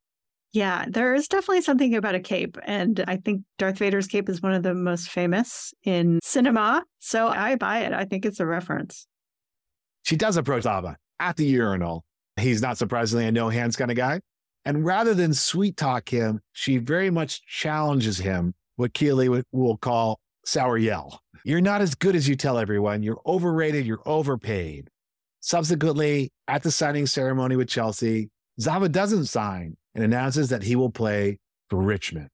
Yeah, 0.52 0.84
there 0.86 1.14
is 1.14 1.28
definitely 1.28 1.62
something 1.62 1.94
about 1.94 2.14
a 2.14 2.20
cape. 2.20 2.58
And 2.64 3.02
I 3.08 3.16
think 3.16 3.42
Darth 3.56 3.78
Vader's 3.78 4.06
cape 4.06 4.28
is 4.28 4.42
one 4.42 4.52
of 4.52 4.62
the 4.62 4.74
most 4.74 5.08
famous 5.08 5.72
in 5.82 6.20
cinema. 6.22 6.84
So 6.98 7.28
I 7.28 7.56
buy 7.56 7.80
it. 7.80 7.94
I 7.94 8.04
think 8.04 8.26
it's 8.26 8.38
a 8.38 8.46
reference. 8.46 9.06
She 10.02 10.16
does 10.16 10.36
approach 10.36 10.64
Zava 10.64 10.98
at 11.18 11.36
the 11.36 11.46
urinal. 11.46 12.04
He's 12.38 12.60
not 12.60 12.76
surprisingly 12.76 13.26
a 13.26 13.32
no 13.32 13.48
hands 13.48 13.76
kind 13.76 13.90
of 13.90 13.96
guy. 13.96 14.20
And 14.64 14.84
rather 14.84 15.14
than 15.14 15.32
sweet 15.32 15.76
talk 15.76 16.08
him, 16.10 16.40
she 16.52 16.76
very 16.76 17.10
much 17.10 17.44
challenges 17.46 18.18
him, 18.18 18.54
what 18.76 18.92
Keeley 18.92 19.42
will 19.52 19.76
call 19.78 20.20
sour 20.44 20.78
yell. 20.78 21.20
You're 21.44 21.60
not 21.60 21.80
as 21.80 21.94
good 21.94 22.14
as 22.14 22.28
you 22.28 22.36
tell 22.36 22.58
everyone. 22.58 23.02
You're 23.02 23.20
overrated. 23.26 23.86
You're 23.86 24.02
overpaid. 24.06 24.88
Subsequently, 25.40 26.30
at 26.46 26.62
the 26.62 26.70
signing 26.70 27.06
ceremony 27.06 27.56
with 27.56 27.68
Chelsea, 27.68 28.30
Zava 28.60 28.88
doesn't 28.88 29.26
sign 29.26 29.76
and 29.94 30.04
announces 30.04 30.50
that 30.50 30.62
he 30.62 30.76
will 30.76 30.90
play 30.90 31.38
for 31.68 31.80
Richmond. 31.80 32.28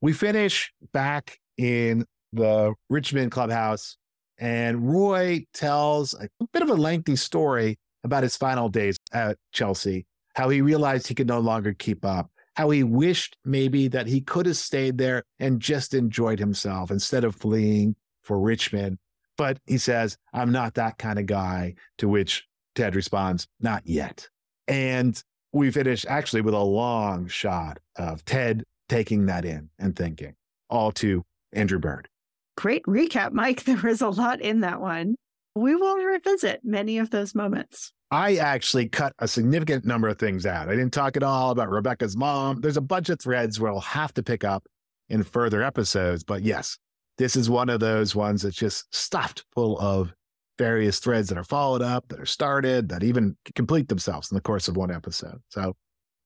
We 0.00 0.12
finish 0.12 0.72
back 0.92 1.38
in 1.56 2.04
the 2.32 2.74
Richmond 2.90 3.30
clubhouse, 3.30 3.96
and 4.38 4.90
Roy 4.90 5.46
tells 5.54 6.12
a 6.14 6.28
bit 6.52 6.62
of 6.62 6.68
a 6.68 6.74
lengthy 6.74 7.16
story 7.16 7.78
about 8.02 8.22
his 8.24 8.36
final 8.36 8.68
days 8.68 8.98
at 9.12 9.38
Chelsea, 9.52 10.04
how 10.34 10.50
he 10.50 10.60
realized 10.60 11.06
he 11.06 11.14
could 11.14 11.28
no 11.28 11.40
longer 11.40 11.72
keep 11.72 12.04
up, 12.04 12.30
how 12.54 12.70
he 12.70 12.82
wished 12.82 13.36
maybe 13.44 13.88
that 13.88 14.06
he 14.06 14.20
could 14.20 14.46
have 14.46 14.56
stayed 14.56 14.98
there 14.98 15.24
and 15.38 15.60
just 15.60 15.94
enjoyed 15.94 16.38
himself 16.38 16.90
instead 16.90 17.24
of 17.24 17.34
fleeing 17.34 17.96
for 18.22 18.38
Richmond. 18.40 18.98
But 19.36 19.58
he 19.66 19.78
says, 19.78 20.16
I'm 20.32 20.52
not 20.52 20.74
that 20.74 20.98
kind 20.98 21.18
of 21.18 21.26
guy, 21.26 21.74
to 21.98 22.08
which 22.08 22.46
Ted 22.74 22.94
responds, 22.94 23.48
Not 23.60 23.82
yet. 23.84 24.28
And 24.68 25.20
we 25.52 25.70
finish 25.70 26.04
actually 26.08 26.42
with 26.42 26.54
a 26.54 26.58
long 26.58 27.28
shot 27.28 27.78
of 27.96 28.24
Ted 28.24 28.64
taking 28.88 29.26
that 29.26 29.44
in 29.44 29.70
and 29.78 29.96
thinking, 29.96 30.34
all 30.70 30.92
to 30.92 31.24
Andrew 31.52 31.78
Bird. 31.78 32.08
Great 32.56 32.84
recap, 32.84 33.32
Mike. 33.32 33.62
There 33.64 33.76
was 33.76 34.02
a 34.02 34.08
lot 34.08 34.40
in 34.40 34.60
that 34.60 34.80
one. 34.80 35.16
We 35.56 35.74
will 35.74 35.96
revisit 35.96 36.60
many 36.64 36.98
of 36.98 37.10
those 37.10 37.34
moments. 37.34 37.92
I 38.14 38.36
actually 38.36 38.88
cut 38.88 39.12
a 39.18 39.26
significant 39.26 39.84
number 39.84 40.06
of 40.06 40.20
things 40.20 40.46
out. 40.46 40.68
I 40.68 40.76
didn't 40.76 40.92
talk 40.92 41.16
at 41.16 41.24
all 41.24 41.50
about 41.50 41.68
Rebecca's 41.68 42.16
mom. 42.16 42.60
There's 42.60 42.76
a 42.76 42.80
bunch 42.80 43.08
of 43.08 43.18
threads 43.18 43.58
where 43.58 43.72
I'll 43.72 43.80
have 43.80 44.14
to 44.14 44.22
pick 44.22 44.44
up 44.44 44.64
in 45.08 45.24
further 45.24 45.64
episodes. 45.64 46.22
But 46.22 46.44
yes, 46.44 46.78
this 47.18 47.34
is 47.34 47.50
one 47.50 47.68
of 47.68 47.80
those 47.80 48.14
ones 48.14 48.42
that's 48.42 48.54
just 48.54 48.94
stuffed 48.94 49.44
full 49.52 49.80
of 49.80 50.12
various 50.58 51.00
threads 51.00 51.28
that 51.30 51.38
are 51.38 51.44
followed 51.44 51.82
up, 51.82 52.06
that 52.06 52.20
are 52.20 52.24
started, 52.24 52.88
that 52.90 53.02
even 53.02 53.36
complete 53.56 53.88
themselves 53.88 54.30
in 54.30 54.36
the 54.36 54.40
course 54.40 54.68
of 54.68 54.76
one 54.76 54.92
episode. 54.92 55.40
So 55.48 55.74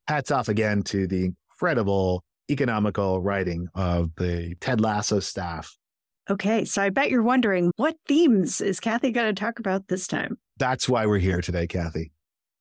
hats 0.09 0.30
off 0.30 0.50
again 0.50 0.83
to 0.83 1.07
the 1.07 1.25
incredible 1.25 2.23
economical 2.50 3.23
writing 3.23 3.66
of 3.75 4.14
the 4.16 4.54
Ted 4.61 4.83
Lasso 4.83 5.21
staff. 5.21 5.75
Okay, 6.28 6.66
so 6.66 6.83
I 6.83 6.90
bet 6.90 7.09
you're 7.09 7.23
wondering 7.23 7.73
what 7.76 7.97
themes 8.07 8.61
is 8.61 8.78
Cathy 8.78 9.11
going 9.11 9.35
to 9.35 9.40
talk 9.40 9.59
about 9.59 9.88
this 9.88 10.07
time? 10.07 10.37
That's 10.59 10.88
why 10.88 11.07
we're 11.07 11.19
here 11.19 11.41
today, 11.41 11.67
Cathy. 11.67 12.12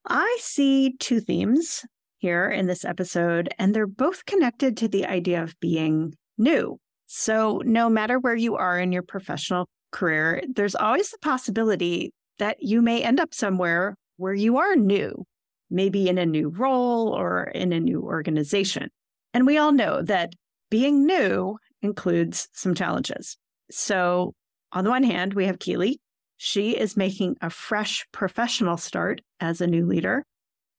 I 0.08 0.38
see 0.40 0.96
two 1.00 1.20
themes 1.20 1.84
here 2.20 2.50
in 2.50 2.68
this 2.68 2.86
episode, 2.86 3.50
and 3.60 3.74
they're 3.74 3.88
both 3.88 4.26
connected 4.26 4.78
to 4.78 4.88
the 4.88 5.06
idea 5.06 5.44
of 5.44 5.60
being 5.60 6.14
new. 6.38 6.80
So, 7.08 7.62
no 7.66 7.90
matter 7.90 8.20
where 8.20 8.36
you 8.36 8.56
are 8.56 8.80
in 8.80 8.92
your 8.92 9.02
professional 9.04 9.68
career, 9.92 10.44
there's 10.54 10.76
always 10.76 11.10
the 11.10 11.18
possibility 11.20 12.14
that 12.40 12.58
you 12.60 12.82
may 12.82 13.02
end 13.02 13.20
up 13.20 13.34
somewhere 13.34 13.96
where 14.18 14.34
you 14.34 14.58
are 14.58 14.76
new, 14.76 15.26
maybe 15.70 16.10
in 16.10 16.18
a 16.18 16.26
new 16.26 16.50
role 16.50 17.10
or 17.10 17.46
in 17.46 17.72
a 17.72 17.80
new 17.80 18.02
organization. 18.02 18.90
And 19.34 19.46
we 19.46 19.58
all 19.58 19.72
know 19.72 20.02
that 20.04 20.34
being 20.70 21.06
new 21.06 21.58
includes 21.82 22.50
some 22.54 22.76
challenges. 22.76 23.38
So, 23.72 24.34
on 24.72 24.84
the 24.84 24.90
one 24.90 25.04
hand, 25.04 25.34
we 25.34 25.46
have 25.46 25.60
Keeley. 25.60 26.00
She 26.38 26.78
is 26.78 26.96
making 26.96 27.38
a 27.42 27.50
fresh 27.50 28.06
professional 28.12 28.78
start 28.78 29.22
as 29.40 29.60
a 29.60 29.68
new 29.68 29.86
leader. 29.86 30.24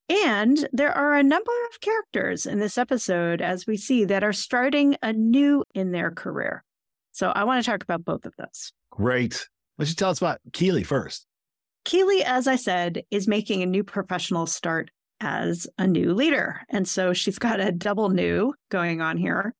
And 0.08 0.68
there 0.72 0.92
are 0.92 1.16
a 1.16 1.22
number 1.22 1.52
of 1.70 1.80
characters 1.80 2.46
in 2.46 2.60
this 2.60 2.78
episode, 2.78 3.42
as 3.42 3.66
we 3.66 3.76
see, 3.76 4.04
that 4.06 4.24
are 4.24 4.32
starting 4.32 4.96
anew 5.02 5.64
in 5.74 5.92
their 5.92 6.10
career. 6.10 6.64
So 7.12 7.30
I 7.30 7.44
want 7.44 7.62
to 7.62 7.70
talk 7.70 7.82
about 7.82 8.04
both 8.04 8.24
of 8.24 8.32
those. 8.38 8.72
Great. 8.90 9.48
Why 9.76 9.84
don't 9.84 9.90
you 9.90 9.94
tell 9.96 10.10
us 10.10 10.18
about 10.18 10.40
Keeley 10.52 10.84
first? 10.84 11.26
Keeley, 11.84 12.24
as 12.24 12.46
I 12.46 12.56
said, 12.56 13.02
is 13.10 13.28
making 13.28 13.62
a 13.62 13.66
new 13.66 13.84
professional 13.84 14.46
start 14.46 14.90
as 15.20 15.66
a 15.78 15.86
new 15.86 16.14
leader. 16.14 16.62
And 16.70 16.88
so 16.88 17.12
she's 17.12 17.38
got 17.38 17.60
a 17.60 17.72
double 17.72 18.08
new 18.08 18.54
going 18.70 19.00
on 19.00 19.16
here. 19.16 19.54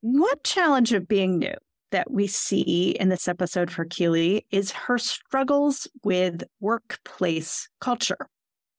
What 0.00 0.42
challenge 0.42 0.92
of 0.92 1.06
being 1.06 1.38
new 1.38 1.54
that 1.92 2.10
we 2.10 2.26
see 2.26 2.90
in 2.98 3.08
this 3.08 3.28
episode 3.28 3.70
for 3.70 3.84
Keeley 3.84 4.44
is 4.50 4.72
her 4.72 4.98
struggles 4.98 5.86
with 6.02 6.42
workplace 6.60 7.68
culture. 7.80 8.28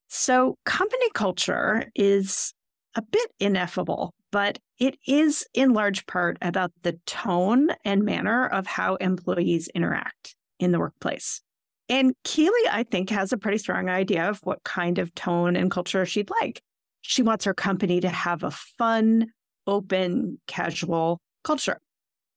So, 0.09 0.57
company 0.65 1.09
culture 1.13 1.89
is 1.95 2.53
a 2.95 3.01
bit 3.01 3.31
ineffable, 3.39 4.13
but 4.31 4.59
it 4.77 4.97
is 5.07 5.45
in 5.53 5.73
large 5.73 6.05
part 6.05 6.37
about 6.41 6.71
the 6.83 6.99
tone 7.05 7.69
and 7.83 8.03
manner 8.03 8.45
of 8.47 8.67
how 8.67 8.95
employees 8.95 9.69
interact 9.73 10.35
in 10.59 10.71
the 10.71 10.79
workplace. 10.79 11.41
And 11.89 12.13
Keeley, 12.23 12.69
I 12.69 12.83
think, 12.83 13.09
has 13.09 13.33
a 13.33 13.37
pretty 13.37 13.57
strong 13.57 13.89
idea 13.89 14.29
of 14.29 14.39
what 14.43 14.63
kind 14.63 14.99
of 14.99 15.13
tone 15.15 15.55
and 15.55 15.71
culture 15.71 16.05
she'd 16.05 16.29
like. 16.41 16.61
She 17.01 17.21
wants 17.21 17.45
her 17.45 17.53
company 17.53 17.99
to 18.01 18.09
have 18.09 18.43
a 18.43 18.51
fun, 18.51 19.27
open, 19.67 20.39
casual 20.47 21.19
culture. 21.43 21.79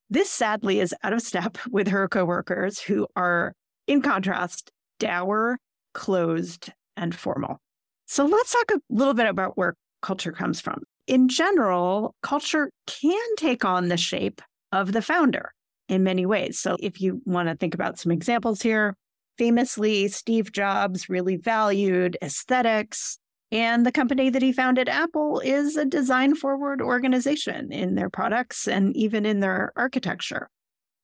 This 0.08 0.30
sadly 0.30 0.80
is 0.80 0.94
out 1.02 1.12
of 1.12 1.22
step 1.22 1.58
with 1.70 1.88
her 1.88 2.08
coworkers 2.08 2.80
who 2.80 3.06
are, 3.16 3.52
in 3.86 4.02
contrast, 4.02 4.70
dour, 4.98 5.58
closed, 5.94 6.72
and 6.96 7.14
formal. 7.14 7.58
So 8.06 8.24
let's 8.24 8.52
talk 8.52 8.70
a 8.72 8.80
little 8.88 9.14
bit 9.14 9.26
about 9.26 9.56
where 9.56 9.74
culture 10.02 10.32
comes 10.32 10.60
from. 10.60 10.82
In 11.06 11.28
general, 11.28 12.14
culture 12.22 12.70
can 12.86 13.36
take 13.36 13.64
on 13.64 13.88
the 13.88 13.96
shape 13.96 14.40
of 14.72 14.92
the 14.92 15.02
founder 15.02 15.52
in 15.88 16.02
many 16.02 16.26
ways. 16.26 16.58
So 16.58 16.76
if 16.80 17.00
you 17.00 17.20
want 17.24 17.48
to 17.48 17.56
think 17.56 17.74
about 17.74 17.98
some 17.98 18.12
examples 18.12 18.62
here, 18.62 18.94
famously, 19.38 20.08
Steve 20.08 20.52
Jobs 20.52 21.08
really 21.08 21.36
valued 21.36 22.16
aesthetics. 22.22 23.18
And 23.52 23.86
the 23.86 23.92
company 23.92 24.28
that 24.30 24.42
he 24.42 24.52
founded, 24.52 24.88
Apple, 24.88 25.40
is 25.40 25.76
a 25.76 25.84
design 25.84 26.34
forward 26.34 26.82
organization 26.82 27.70
in 27.72 27.94
their 27.94 28.10
products 28.10 28.66
and 28.66 28.96
even 28.96 29.24
in 29.24 29.40
their 29.40 29.72
architecture. 29.76 30.50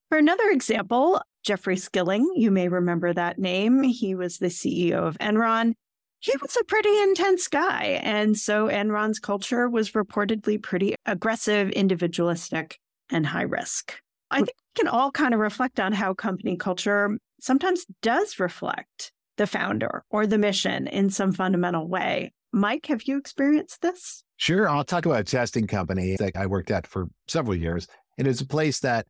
For 0.08 0.18
another 0.18 0.50
example, 0.50 1.22
Jeffrey 1.44 1.76
Skilling, 1.76 2.28
you 2.34 2.50
may 2.50 2.68
remember 2.68 3.12
that 3.14 3.38
name. 3.38 3.82
He 3.82 4.14
was 4.14 4.38
the 4.38 4.46
CEO 4.46 4.94
of 4.94 5.16
Enron 5.18 5.75
he 6.22 6.32
was 6.40 6.56
a 6.56 6.64
pretty 6.64 6.96
intense 7.00 7.49
guy. 7.49 8.00
And 8.02 8.38
so 8.38 8.68
Enron's 8.68 9.18
culture 9.18 9.68
was 9.68 9.90
reportedly 9.90 10.62
pretty 10.62 10.94
aggressive, 11.04 11.70
individualistic, 11.70 12.78
and 13.11 13.26
high 13.26 13.42
risk. 13.42 14.00
I 14.30 14.38
hmm. 14.38 14.44
think 14.44 14.56
we 14.76 14.82
can 14.84 14.88
all 14.88 15.11
kind 15.11 15.34
of 15.34 15.40
reflect 15.40 15.80
on 15.80 15.92
how 15.92 16.14
company 16.14 16.56
culture 16.56 17.18
sometimes 17.40 17.87
does 18.02 18.38
reflect 18.38 19.12
the 19.36 19.46
founder 19.46 20.04
or 20.10 20.26
the 20.26 20.38
mission 20.38 20.86
in 20.86 21.10
some 21.10 21.32
fundamental 21.32 21.88
way. 21.88 22.32
Mike, 22.52 22.86
have 22.86 23.02
you 23.04 23.16
experienced 23.16 23.80
this? 23.82 24.24
Sure. 24.36 24.68
I'll 24.68 24.84
talk 24.84 25.06
about 25.06 25.20
a 25.20 25.24
testing 25.24 25.66
company 25.66 26.16
that 26.18 26.36
I 26.36 26.46
worked 26.46 26.70
at 26.70 26.86
for 26.86 27.06
several 27.28 27.56
years. 27.56 27.86
And 28.18 28.28
it's 28.28 28.40
a 28.40 28.46
place 28.46 28.80
that 28.80 29.06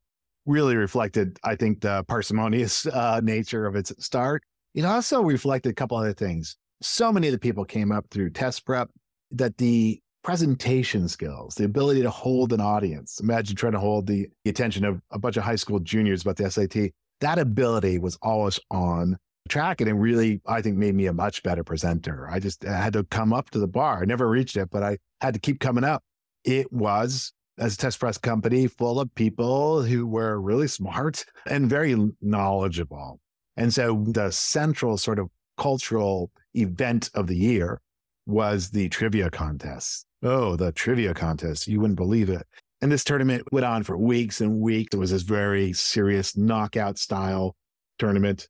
really 0.46 0.76
reflected, 0.76 1.38
I 1.42 1.56
think, 1.56 1.80
the 1.80 2.04
parsimonious 2.04 2.86
uh, 2.92 3.20
nature 3.22 3.66
of 3.66 3.74
its 3.76 3.92
start. 4.04 4.42
It 4.74 4.84
also 4.84 5.22
reflected 5.22 5.70
a 5.70 5.74
couple 5.74 5.96
other 5.96 6.14
things 6.14 6.56
so 6.82 7.12
many 7.12 7.28
of 7.28 7.32
the 7.32 7.38
people 7.38 7.64
came 7.64 7.92
up 7.92 8.06
through 8.10 8.30
test 8.30 8.66
prep 8.66 8.90
that 9.30 9.56
the 9.58 10.00
presentation 10.22 11.08
skills, 11.08 11.54
the 11.54 11.64
ability 11.64 12.02
to 12.02 12.10
hold 12.10 12.52
an 12.52 12.60
audience, 12.60 13.20
imagine 13.20 13.56
trying 13.56 13.72
to 13.72 13.80
hold 13.80 14.06
the, 14.06 14.28
the 14.44 14.50
attention 14.50 14.84
of 14.84 15.00
a 15.10 15.18
bunch 15.18 15.36
of 15.36 15.42
high 15.42 15.56
school 15.56 15.80
juniors 15.80 16.22
about 16.22 16.36
the 16.36 16.50
SAT, 16.50 16.90
that 17.20 17.38
ability 17.38 17.98
was 17.98 18.18
always 18.22 18.58
on 18.70 19.16
track. 19.48 19.80
And 19.80 20.00
really, 20.00 20.40
I 20.46 20.62
think, 20.62 20.76
made 20.76 20.94
me 20.94 21.06
a 21.06 21.12
much 21.12 21.42
better 21.42 21.64
presenter. 21.64 22.28
I 22.30 22.38
just 22.38 22.64
I 22.64 22.76
had 22.76 22.92
to 22.94 23.04
come 23.04 23.32
up 23.32 23.50
to 23.50 23.58
the 23.58 23.68
bar. 23.68 24.02
I 24.02 24.04
never 24.04 24.28
reached 24.28 24.56
it, 24.56 24.70
but 24.70 24.82
I 24.82 24.98
had 25.20 25.34
to 25.34 25.40
keep 25.40 25.60
coming 25.60 25.84
up. 25.84 26.02
It 26.44 26.72
was 26.72 27.32
as 27.58 27.74
a 27.74 27.76
test 27.76 28.00
press 28.00 28.18
company 28.18 28.66
full 28.66 28.98
of 28.98 29.14
people 29.14 29.82
who 29.82 30.06
were 30.06 30.40
really 30.40 30.68
smart 30.68 31.24
and 31.46 31.68
very 31.68 31.96
knowledgeable. 32.20 33.20
And 33.56 33.72
so 33.72 34.04
the 34.08 34.30
central 34.30 34.96
sort 34.96 35.18
of 35.18 35.28
cultural 35.58 36.30
event 36.54 37.10
of 37.14 37.26
the 37.26 37.36
year 37.36 37.80
was 38.26 38.70
the 38.70 38.88
trivia 38.88 39.30
contest. 39.30 40.06
Oh, 40.22 40.56
the 40.56 40.72
trivia 40.72 41.12
contest. 41.12 41.66
You 41.66 41.80
wouldn't 41.80 41.98
believe 41.98 42.30
it. 42.30 42.46
And 42.80 42.90
this 42.90 43.04
tournament 43.04 43.44
went 43.52 43.66
on 43.66 43.82
for 43.82 43.96
weeks 43.96 44.40
and 44.40 44.60
weeks. 44.60 44.94
It 44.94 44.98
was 44.98 45.10
this 45.10 45.22
very 45.22 45.72
serious 45.72 46.36
knockout 46.36 46.98
style 46.98 47.54
tournament. 47.98 48.48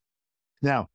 Now, 0.63 0.87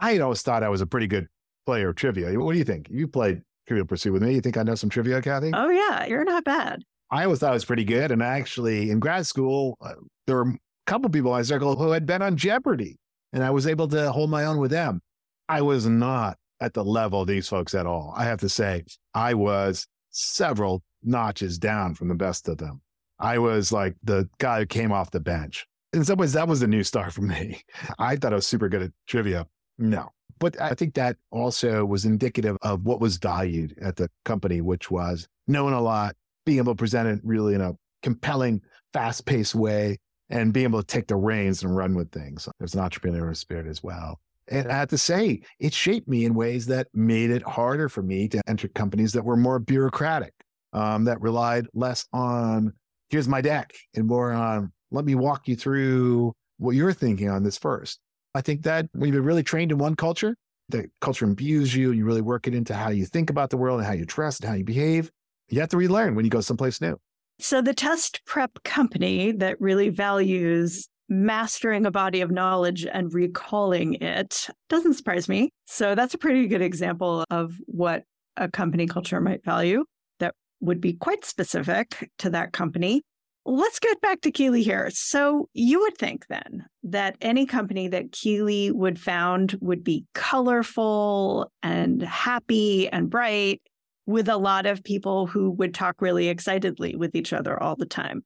I 0.00 0.12
had 0.12 0.20
always 0.20 0.42
thought 0.42 0.62
I 0.62 0.68
was 0.68 0.80
a 0.80 0.86
pretty 0.86 1.06
good 1.06 1.26
player 1.66 1.90
of 1.90 1.96
trivia. 1.96 2.38
What 2.38 2.52
do 2.52 2.58
you 2.58 2.64
think? 2.64 2.88
You 2.90 3.08
played 3.08 3.42
Trivial 3.66 3.86
Pursuit 3.86 4.12
with 4.12 4.22
me. 4.22 4.34
You 4.34 4.40
think 4.40 4.56
I 4.56 4.62
know 4.62 4.74
some 4.74 4.90
trivia, 4.90 5.20
Cathy? 5.20 5.50
Oh, 5.52 5.68
yeah. 5.68 6.06
You're 6.06 6.24
not 6.24 6.44
bad. 6.44 6.82
I 7.10 7.24
always 7.24 7.40
thought 7.40 7.50
I 7.50 7.54
was 7.54 7.64
pretty 7.64 7.84
good. 7.84 8.10
And 8.10 8.22
actually, 8.22 8.90
in 8.90 9.00
grad 9.00 9.26
school, 9.26 9.76
uh, 9.80 9.94
there 10.26 10.36
were 10.36 10.50
a 10.50 10.58
couple 10.86 11.10
people 11.10 11.32
in 11.32 11.38
my 11.38 11.42
circle 11.42 11.76
who 11.76 11.90
had 11.90 12.06
been 12.06 12.22
on 12.22 12.36
Jeopardy, 12.36 12.96
and 13.32 13.42
I 13.42 13.50
was 13.50 13.66
able 13.66 13.88
to 13.88 14.12
hold 14.12 14.30
my 14.30 14.44
own 14.44 14.58
with 14.58 14.70
them. 14.70 15.00
I 15.48 15.62
was 15.62 15.86
not 15.86 16.36
at 16.60 16.74
the 16.74 16.84
level 16.84 17.22
of 17.22 17.28
these 17.28 17.48
folks 17.48 17.74
at 17.74 17.86
all. 17.86 18.12
I 18.16 18.24
have 18.24 18.40
to 18.40 18.48
say, 18.48 18.84
I 19.14 19.34
was 19.34 19.86
several 20.10 20.82
notches 21.02 21.58
down 21.58 21.94
from 21.94 22.08
the 22.08 22.14
best 22.14 22.48
of 22.48 22.58
them. 22.58 22.82
I 23.18 23.38
was 23.38 23.72
like 23.72 23.96
the 24.02 24.28
guy 24.38 24.60
who 24.60 24.66
came 24.66 24.92
off 24.92 25.10
the 25.10 25.20
bench. 25.20 25.66
In 25.92 26.04
some 26.04 26.18
ways, 26.18 26.34
that 26.34 26.48
was 26.48 26.62
a 26.62 26.66
new 26.66 26.84
star 26.84 27.10
for 27.10 27.22
me. 27.22 27.62
I 27.98 28.16
thought 28.16 28.32
I 28.32 28.36
was 28.36 28.46
super 28.46 28.68
good 28.68 28.82
at 28.82 28.90
trivia. 29.06 29.46
No. 29.78 30.10
But 30.38 30.60
I 30.60 30.74
think 30.74 30.94
that 30.94 31.16
also 31.30 31.84
was 31.84 32.04
indicative 32.04 32.56
of 32.62 32.84
what 32.84 33.00
was 33.00 33.16
valued 33.16 33.74
at 33.80 33.96
the 33.96 34.10
company, 34.24 34.60
which 34.60 34.90
was 34.90 35.26
knowing 35.46 35.74
a 35.74 35.80
lot, 35.80 36.14
being 36.44 36.58
able 36.58 36.74
to 36.74 36.78
present 36.78 37.08
it 37.08 37.20
really 37.24 37.54
in 37.54 37.60
a 37.60 37.72
compelling, 38.02 38.60
fast 38.92 39.26
paced 39.26 39.54
way, 39.54 39.98
and 40.30 40.52
being 40.52 40.64
able 40.64 40.80
to 40.80 40.86
take 40.86 41.08
the 41.08 41.16
reins 41.16 41.62
and 41.62 41.74
run 41.74 41.94
with 41.94 42.12
things. 42.12 42.48
There's 42.58 42.74
an 42.74 42.80
entrepreneurial 42.80 43.36
spirit 43.36 43.66
as 43.66 43.82
well. 43.82 44.20
And 44.48 44.70
I 44.70 44.76
have 44.76 44.88
to 44.88 44.98
say, 44.98 45.42
it 45.58 45.74
shaped 45.74 46.08
me 46.08 46.24
in 46.24 46.34
ways 46.34 46.66
that 46.66 46.88
made 46.94 47.30
it 47.30 47.42
harder 47.42 47.88
for 47.88 48.02
me 48.02 48.28
to 48.28 48.40
enter 48.46 48.68
companies 48.68 49.12
that 49.12 49.24
were 49.24 49.36
more 49.36 49.58
bureaucratic, 49.58 50.32
um, 50.72 51.04
that 51.04 51.20
relied 51.20 51.66
less 51.74 52.06
on, 52.12 52.72
here's 53.10 53.28
my 53.28 53.40
deck, 53.40 53.74
and 53.94 54.06
more 54.06 54.32
on, 54.32 54.72
let 54.90 55.04
me 55.04 55.14
walk 55.14 55.48
you 55.48 55.56
through 55.56 56.32
what 56.58 56.72
you're 56.72 56.92
thinking 56.92 57.28
on 57.28 57.42
this 57.42 57.58
first. 57.58 58.00
I 58.34 58.40
think 58.40 58.62
that 58.62 58.86
when 58.92 59.08
you've 59.08 59.16
been 59.16 59.24
really 59.24 59.42
trained 59.42 59.72
in 59.72 59.78
one 59.78 59.94
culture, 59.94 60.36
the 60.68 60.90
culture 61.00 61.24
imbues 61.24 61.74
you, 61.74 61.92
you 61.92 62.04
really 62.04 62.20
work 62.20 62.46
it 62.46 62.54
into 62.54 62.74
how 62.74 62.90
you 62.90 63.06
think 63.06 63.30
about 63.30 63.50
the 63.50 63.56
world 63.56 63.80
and 63.80 63.86
how 63.86 63.94
you 63.94 64.04
trust 64.04 64.40
and 64.40 64.50
how 64.50 64.56
you 64.56 64.64
behave. 64.64 65.10
You 65.48 65.60
have 65.60 65.70
to 65.70 65.76
relearn 65.76 66.14
when 66.14 66.24
you 66.24 66.30
go 66.30 66.40
someplace 66.40 66.80
new. 66.80 66.98
So, 67.40 67.62
the 67.62 67.72
test 67.72 68.20
prep 68.26 68.62
company 68.64 69.32
that 69.32 69.60
really 69.60 69.88
values 69.88 70.88
mastering 71.08 71.86
a 71.86 71.90
body 71.90 72.20
of 72.20 72.30
knowledge 72.30 72.86
and 72.86 73.12
recalling 73.12 73.94
it 73.94 74.48
doesn't 74.68 74.94
surprise 74.94 75.28
me. 75.28 75.50
So 75.64 75.94
that's 75.94 76.14
a 76.14 76.18
pretty 76.18 76.46
good 76.46 76.62
example 76.62 77.24
of 77.30 77.54
what 77.66 78.04
a 78.36 78.48
company 78.48 78.86
culture 78.86 79.20
might 79.20 79.44
value 79.44 79.84
that 80.20 80.34
would 80.60 80.80
be 80.80 80.92
quite 80.92 81.24
specific 81.24 82.10
to 82.18 82.30
that 82.30 82.52
company. 82.52 83.02
Let's 83.50 83.78
get 83.78 84.00
back 84.02 84.20
to 84.22 84.30
Keeley 84.30 84.62
here. 84.62 84.90
So 84.92 85.48
you 85.54 85.80
would 85.80 85.96
think 85.96 86.26
then 86.28 86.66
that 86.82 87.16
any 87.22 87.46
company 87.46 87.88
that 87.88 88.12
Keeley 88.12 88.70
would 88.70 89.00
found 89.00 89.56
would 89.60 89.82
be 89.82 90.04
colorful 90.14 91.50
and 91.62 92.02
happy 92.02 92.88
and 92.88 93.08
bright 93.08 93.62
with 94.04 94.28
a 94.28 94.36
lot 94.36 94.66
of 94.66 94.84
people 94.84 95.26
who 95.26 95.50
would 95.52 95.72
talk 95.72 96.02
really 96.02 96.28
excitedly 96.28 96.94
with 96.94 97.14
each 97.14 97.32
other 97.32 97.60
all 97.62 97.74
the 97.74 97.86
time 97.86 98.22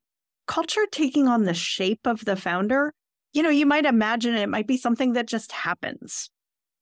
culture 0.47 0.85
taking 0.91 1.27
on 1.27 1.43
the 1.43 1.53
shape 1.53 2.05
of 2.05 2.25
the 2.25 2.35
founder, 2.35 2.93
you 3.33 3.43
know, 3.43 3.49
you 3.49 3.65
might 3.65 3.85
imagine 3.85 4.35
it 4.35 4.49
might 4.49 4.67
be 4.67 4.77
something 4.77 5.13
that 5.13 5.27
just 5.27 5.51
happens. 5.51 6.29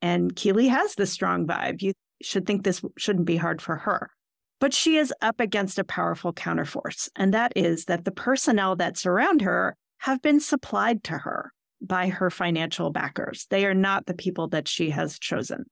And 0.01 0.35
Keeley 0.35 0.67
has 0.67 0.95
the 0.95 1.05
strong 1.05 1.45
vibe. 1.45 1.81
You 1.81 1.93
should 2.21 2.45
think 2.45 2.63
this 2.63 2.81
shouldn't 2.97 3.25
be 3.25 3.37
hard 3.37 3.61
for 3.61 3.77
her. 3.77 4.11
But 4.61 4.75
she 4.75 4.97
is 4.97 5.11
up 5.21 5.39
against 5.39 5.79
a 5.79 5.83
powerful 5.83 6.31
counterforce, 6.31 7.09
and 7.15 7.33
that 7.33 7.51
is 7.55 7.85
that 7.85 8.05
the 8.05 8.11
personnel 8.11 8.75
that 8.75 8.95
surround 8.95 9.41
her 9.41 9.75
have 9.97 10.21
been 10.21 10.39
supplied 10.39 11.03
to 11.05 11.17
her 11.17 11.51
by 11.81 12.09
her 12.09 12.29
financial 12.29 12.91
backers. 12.91 13.47
They 13.49 13.65
are 13.65 13.73
not 13.73 14.05
the 14.05 14.13
people 14.13 14.47
that 14.49 14.67
she 14.67 14.91
has 14.91 15.17
chosen. 15.17 15.65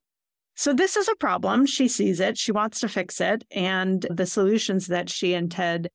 So, 0.56 0.74
this 0.74 0.98
is 0.98 1.08
a 1.08 1.16
problem. 1.16 1.68
She 1.68 1.88
sees 1.88 2.20
it, 2.20 2.36
she 2.36 2.52
wants 2.52 2.80
to 2.80 2.90
fix 2.90 3.22
it. 3.22 3.46
And 3.52 4.06
the 4.10 4.26
solutions 4.26 4.88
that 4.88 5.08
she 5.08 5.36
and 5.36 5.52
Ted 5.52 5.90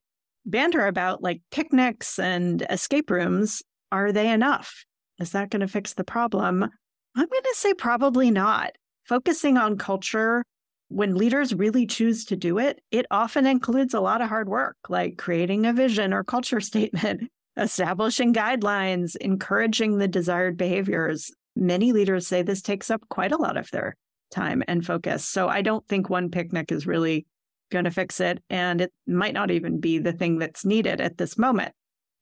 banter 0.46 0.86
about 0.86 1.20
like 1.20 1.42
picnics 1.50 2.20
and 2.20 2.64
escape 2.70 3.10
rooms, 3.10 3.60
are 3.90 4.12
they 4.12 4.30
enough? 4.30 4.85
Is 5.18 5.33
that 5.33 5.50
going 5.50 5.61
to 5.61 5.68
fix 5.68 5.94
the 5.94 6.04
problem? 6.04 6.62
I'm 6.62 7.28
going 7.28 7.42
to 7.42 7.54
say 7.54 7.74
probably 7.74 8.30
not. 8.30 8.70
Focusing 9.04 9.59
on 9.59 9.78
culture, 9.78 10.44
when 10.88 11.16
leaders 11.16 11.55
really 11.55 11.87
choose 11.87 12.25
to 12.27 12.37
do 12.37 12.59
it, 12.59 12.81
it 12.90 13.07
often 13.11 13.47
includes 13.47 13.94
a 13.94 14.01
lot 14.01 14.20
of 14.20 14.29
hard 14.29 14.49
work, 14.49 14.77
like 14.88 15.18
creating 15.18 15.66
a 15.66 15.73
vision 15.73 16.12
or 16.12 16.25
culture 16.25 16.61
statement, 16.61 17.31
establishing 17.57 18.35
guidelines, 18.35 19.16
encouraging 19.16 19.99
the 19.99 20.09
desired 20.09 20.57
behaviors. 20.57 21.33
Many 21.57 21.92
leaders 21.92 22.27
say 22.27 22.42
this 22.42 22.62
takes 22.62 22.90
up 22.90 23.09
quite 23.09 23.33
a 23.33 23.37
lot 23.37 23.57
of 23.57 23.70
their 23.70 23.97
time 24.31 24.62
and 24.66 24.85
focus. 24.85 25.25
So 25.25 25.49
I 25.49 25.62
don't 25.62 25.87
think 25.87 26.11
one 26.11 26.31
picnic 26.31 26.73
is 26.73 26.87
really 26.87 27.27
going 27.70 27.85
to 27.85 27.90
fix 27.90 28.20
it. 28.20 28.42
And 28.51 28.81
it 28.81 28.92
might 29.07 29.35
not 29.35 29.51
even 29.51 29.81
be 29.81 29.99
the 29.99 30.12
thing 30.12 30.38
that's 30.38 30.64
needed 30.64 31.01
at 31.01 31.18
this 31.18 31.38
moment. 31.38 31.73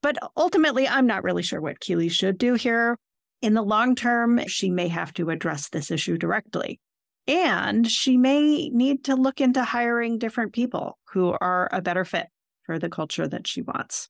But 0.02 0.18
ultimately, 0.36 0.88
I'm 0.88 1.06
not 1.06 1.24
really 1.24 1.42
sure 1.42 1.60
what 1.60 1.80
Keeley 1.80 2.08
should 2.08 2.36
do 2.36 2.54
here. 2.54 2.98
In 3.40 3.54
the 3.54 3.62
long 3.62 3.94
term, 3.94 4.40
she 4.46 4.70
may 4.70 4.88
have 4.88 5.12
to 5.14 5.30
address 5.30 5.68
this 5.68 5.90
issue 5.90 6.18
directly. 6.18 6.80
And 7.26 7.88
she 7.88 8.16
may 8.16 8.68
need 8.70 9.04
to 9.04 9.14
look 9.14 9.40
into 9.40 9.62
hiring 9.62 10.18
different 10.18 10.52
people 10.52 10.98
who 11.12 11.36
are 11.40 11.68
a 11.72 11.80
better 11.80 12.04
fit 12.04 12.26
for 12.64 12.78
the 12.78 12.88
culture 12.88 13.28
that 13.28 13.46
she 13.46 13.62
wants. 13.62 14.08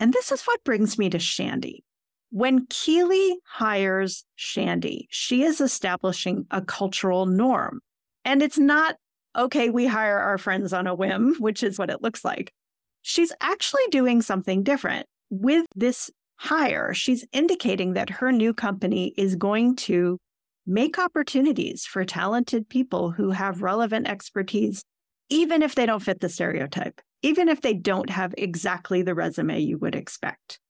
And 0.00 0.12
this 0.12 0.30
is 0.30 0.42
what 0.44 0.64
brings 0.64 0.98
me 0.98 1.10
to 1.10 1.18
Shandy. 1.18 1.84
When 2.30 2.66
Keeley 2.66 3.38
hires 3.46 4.24
Shandy, 4.36 5.08
she 5.10 5.42
is 5.42 5.60
establishing 5.60 6.46
a 6.50 6.60
cultural 6.60 7.26
norm. 7.26 7.80
And 8.24 8.42
it's 8.42 8.58
not 8.58 8.96
okay, 9.36 9.70
we 9.70 9.86
hire 9.86 10.18
our 10.18 10.36
friends 10.36 10.72
on 10.72 10.86
a 10.86 10.94
whim, 10.94 11.36
which 11.38 11.62
is 11.62 11.78
what 11.78 11.90
it 11.90 12.02
looks 12.02 12.24
like. 12.24 12.52
She's 13.02 13.32
actually 13.40 13.86
doing 13.90 14.20
something 14.20 14.62
different. 14.62 15.06
With 15.30 15.66
this 15.74 16.10
hire, 16.36 16.92
she's 16.94 17.24
indicating 17.32 17.94
that 17.94 18.10
her 18.10 18.32
new 18.32 18.52
company 18.52 19.14
is 19.16 19.36
going 19.36 19.76
to 19.76 20.18
make 20.68 20.98
opportunities 20.98 21.84
for 21.86 22.04
talented 22.04 22.68
people 22.68 23.10
who 23.10 23.30
have 23.30 23.62
relevant 23.62 24.06
expertise, 24.06 24.84
even 25.30 25.62
if 25.62 25.74
they 25.74 25.86
don't 25.86 26.02
fit 26.02 26.20
the 26.20 26.28
stereotype, 26.28 27.00
even 27.22 27.48
if 27.48 27.62
they 27.62 27.74
don't 27.74 28.10
have 28.10 28.34
exactly 28.36 29.02
the 29.02 29.14
resume 29.14 29.58
you 29.58 29.78
would 29.78 29.94
expect. 29.94 30.60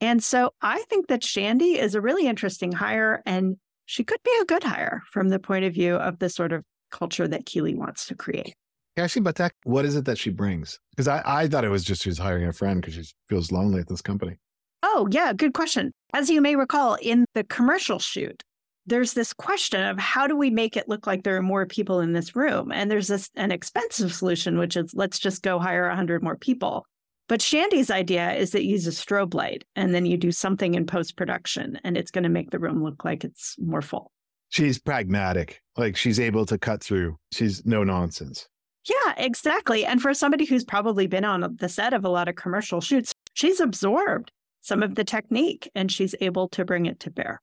And 0.00 0.24
so 0.24 0.52
I 0.62 0.82
think 0.88 1.08
that 1.08 1.22
Shandy 1.22 1.78
is 1.78 1.94
a 1.94 2.00
really 2.00 2.26
interesting 2.26 2.72
hire, 2.72 3.22
and 3.24 3.56
she 3.84 4.02
could 4.02 4.22
be 4.24 4.36
a 4.40 4.46
good 4.46 4.64
hire 4.64 5.02
from 5.12 5.28
the 5.28 5.38
point 5.38 5.64
of 5.64 5.74
view 5.74 5.94
of 5.94 6.18
the 6.18 6.28
sort 6.28 6.52
of 6.52 6.64
culture 6.90 7.28
that 7.28 7.46
Keeley 7.46 7.74
wants 7.74 8.06
to 8.06 8.14
create. 8.14 8.54
Actually, 8.96 9.22
but 9.22 9.36
that, 9.36 9.52
what 9.64 9.84
is 9.84 9.96
it 9.96 10.04
that 10.06 10.18
she 10.18 10.30
brings? 10.30 10.78
Because 10.90 11.08
I, 11.08 11.22
I 11.24 11.46
thought 11.46 11.64
it 11.64 11.70
was 11.70 11.84
just 11.84 12.02
she's 12.02 12.18
hiring 12.18 12.48
a 12.48 12.52
friend 12.52 12.80
because 12.80 12.94
she 12.94 13.04
feels 13.28 13.52
lonely 13.52 13.80
at 13.80 13.88
this 13.88 14.02
company. 14.02 14.38
Oh, 14.82 15.08
yeah, 15.10 15.32
good 15.32 15.54
question. 15.54 15.92
As 16.12 16.28
you 16.28 16.40
may 16.40 16.56
recall, 16.56 16.96
in 17.00 17.24
the 17.34 17.44
commercial 17.44 17.98
shoot, 17.98 18.42
there's 18.86 19.14
this 19.14 19.32
question 19.32 19.82
of 19.82 19.98
how 19.98 20.26
do 20.26 20.36
we 20.36 20.50
make 20.50 20.76
it 20.76 20.88
look 20.88 21.06
like 21.06 21.22
there 21.22 21.36
are 21.36 21.42
more 21.42 21.66
people 21.66 22.00
in 22.00 22.12
this 22.12 22.34
room? 22.34 22.72
And 22.72 22.90
there's 22.90 23.08
this 23.08 23.30
an 23.36 23.52
expensive 23.52 24.12
solution, 24.12 24.58
which 24.58 24.76
is 24.76 24.92
let's 24.94 25.18
just 25.18 25.42
go 25.42 25.58
hire 25.58 25.88
100 25.88 26.22
more 26.22 26.36
people. 26.36 26.84
But 27.28 27.40
Shandy's 27.40 27.90
idea 27.90 28.32
is 28.32 28.50
that 28.50 28.64
you 28.64 28.72
use 28.72 28.86
a 28.86 28.90
strobe 28.90 29.34
light 29.34 29.64
and 29.76 29.94
then 29.94 30.04
you 30.04 30.16
do 30.16 30.32
something 30.32 30.74
in 30.74 30.86
post 30.86 31.16
production 31.16 31.78
and 31.84 31.96
it's 31.96 32.10
going 32.10 32.24
to 32.24 32.28
make 32.28 32.50
the 32.50 32.58
room 32.58 32.82
look 32.82 33.04
like 33.04 33.24
it's 33.24 33.56
more 33.58 33.82
full 33.82 34.10
she's 34.52 34.78
pragmatic. 34.78 35.60
Like 35.76 35.96
she's 35.96 36.20
able 36.20 36.46
to 36.46 36.58
cut 36.58 36.84
through. 36.84 37.16
She's 37.32 37.66
no 37.66 37.82
nonsense. 37.82 38.46
Yeah, 38.84 39.14
exactly. 39.16 39.84
And 39.84 40.00
for 40.00 40.14
somebody 40.14 40.44
who's 40.44 40.64
probably 40.64 41.06
been 41.06 41.24
on 41.24 41.56
the 41.58 41.68
set 41.68 41.94
of 41.94 42.04
a 42.04 42.08
lot 42.08 42.28
of 42.28 42.36
commercial 42.36 42.80
shoots, 42.80 43.14
she's 43.34 43.60
absorbed 43.60 44.30
some 44.60 44.82
of 44.82 44.94
the 44.94 45.04
technique 45.04 45.70
and 45.74 45.90
she's 45.90 46.14
able 46.20 46.48
to 46.50 46.64
bring 46.64 46.86
it 46.86 47.00
to 47.00 47.10
bear. 47.10 47.40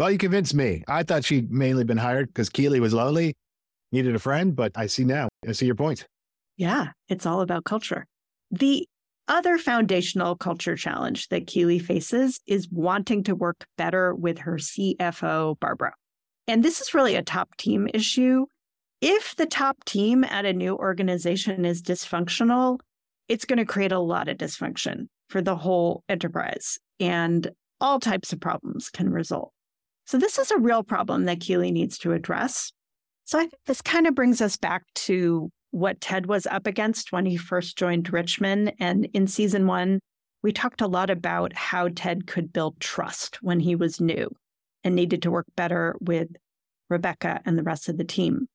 Well, 0.00 0.10
you 0.10 0.16
convinced 0.16 0.54
me. 0.54 0.82
I 0.88 1.02
thought 1.02 1.26
she'd 1.26 1.52
mainly 1.52 1.84
been 1.84 1.98
hired 1.98 2.28
because 2.28 2.48
Keeley 2.48 2.80
was 2.80 2.94
lonely, 2.94 3.36
needed 3.92 4.14
a 4.14 4.18
friend, 4.18 4.56
but 4.56 4.72
I 4.74 4.86
see 4.86 5.04
now. 5.04 5.28
I 5.46 5.52
see 5.52 5.66
your 5.66 5.74
point. 5.74 6.06
Yeah, 6.56 6.92
it's 7.10 7.26
all 7.26 7.42
about 7.42 7.64
culture. 7.64 8.06
The 8.50 8.88
other 9.28 9.58
foundational 9.58 10.36
culture 10.36 10.74
challenge 10.74 11.28
that 11.28 11.46
Keeley 11.46 11.78
faces 11.78 12.40
is 12.46 12.66
wanting 12.70 13.24
to 13.24 13.34
work 13.34 13.66
better 13.76 14.14
with 14.14 14.38
her 14.38 14.54
CFO, 14.54 15.60
Barbara. 15.60 15.92
And 16.48 16.64
this 16.64 16.80
is 16.80 16.94
really 16.94 17.14
a 17.14 17.22
top 17.22 17.54
team 17.58 17.86
issue. 17.92 18.46
If 19.02 19.36
the 19.36 19.44
top 19.44 19.84
team 19.84 20.24
at 20.24 20.46
a 20.46 20.54
new 20.54 20.76
organization 20.76 21.66
is 21.66 21.82
dysfunctional, 21.82 22.78
it's 23.28 23.44
going 23.44 23.58
to 23.58 23.66
create 23.66 23.92
a 23.92 23.98
lot 23.98 24.28
of 24.28 24.38
dysfunction 24.38 25.08
for 25.28 25.42
the 25.42 25.56
whole 25.56 26.04
enterprise, 26.08 26.78
and 26.98 27.50
all 27.82 28.00
types 28.00 28.32
of 28.32 28.40
problems 28.40 28.88
can 28.88 29.10
result. 29.10 29.52
So, 30.10 30.18
this 30.18 30.40
is 30.40 30.50
a 30.50 30.58
real 30.58 30.82
problem 30.82 31.26
that 31.26 31.38
Keeley 31.38 31.70
needs 31.70 31.96
to 31.98 32.10
address. 32.10 32.72
So, 33.26 33.38
I 33.38 33.42
think 33.42 33.62
this 33.66 33.80
kind 33.80 34.08
of 34.08 34.14
brings 34.16 34.40
us 34.40 34.56
back 34.56 34.82
to 35.06 35.52
what 35.70 36.00
Ted 36.00 36.26
was 36.26 36.46
up 36.46 36.66
against 36.66 37.12
when 37.12 37.26
he 37.26 37.36
first 37.36 37.78
joined 37.78 38.12
Richmond. 38.12 38.72
And 38.80 39.04
in 39.12 39.28
season 39.28 39.68
one, 39.68 40.00
we 40.42 40.50
talked 40.50 40.80
a 40.80 40.88
lot 40.88 41.10
about 41.10 41.52
how 41.52 41.90
Ted 41.94 42.26
could 42.26 42.52
build 42.52 42.80
trust 42.80 43.40
when 43.40 43.60
he 43.60 43.76
was 43.76 44.00
new 44.00 44.28
and 44.82 44.96
needed 44.96 45.22
to 45.22 45.30
work 45.30 45.46
better 45.54 45.94
with 46.00 46.26
Rebecca 46.88 47.40
and 47.46 47.56
the 47.56 47.62
rest 47.62 47.88
of 47.88 47.96
the 47.96 48.02
team. 48.02 48.48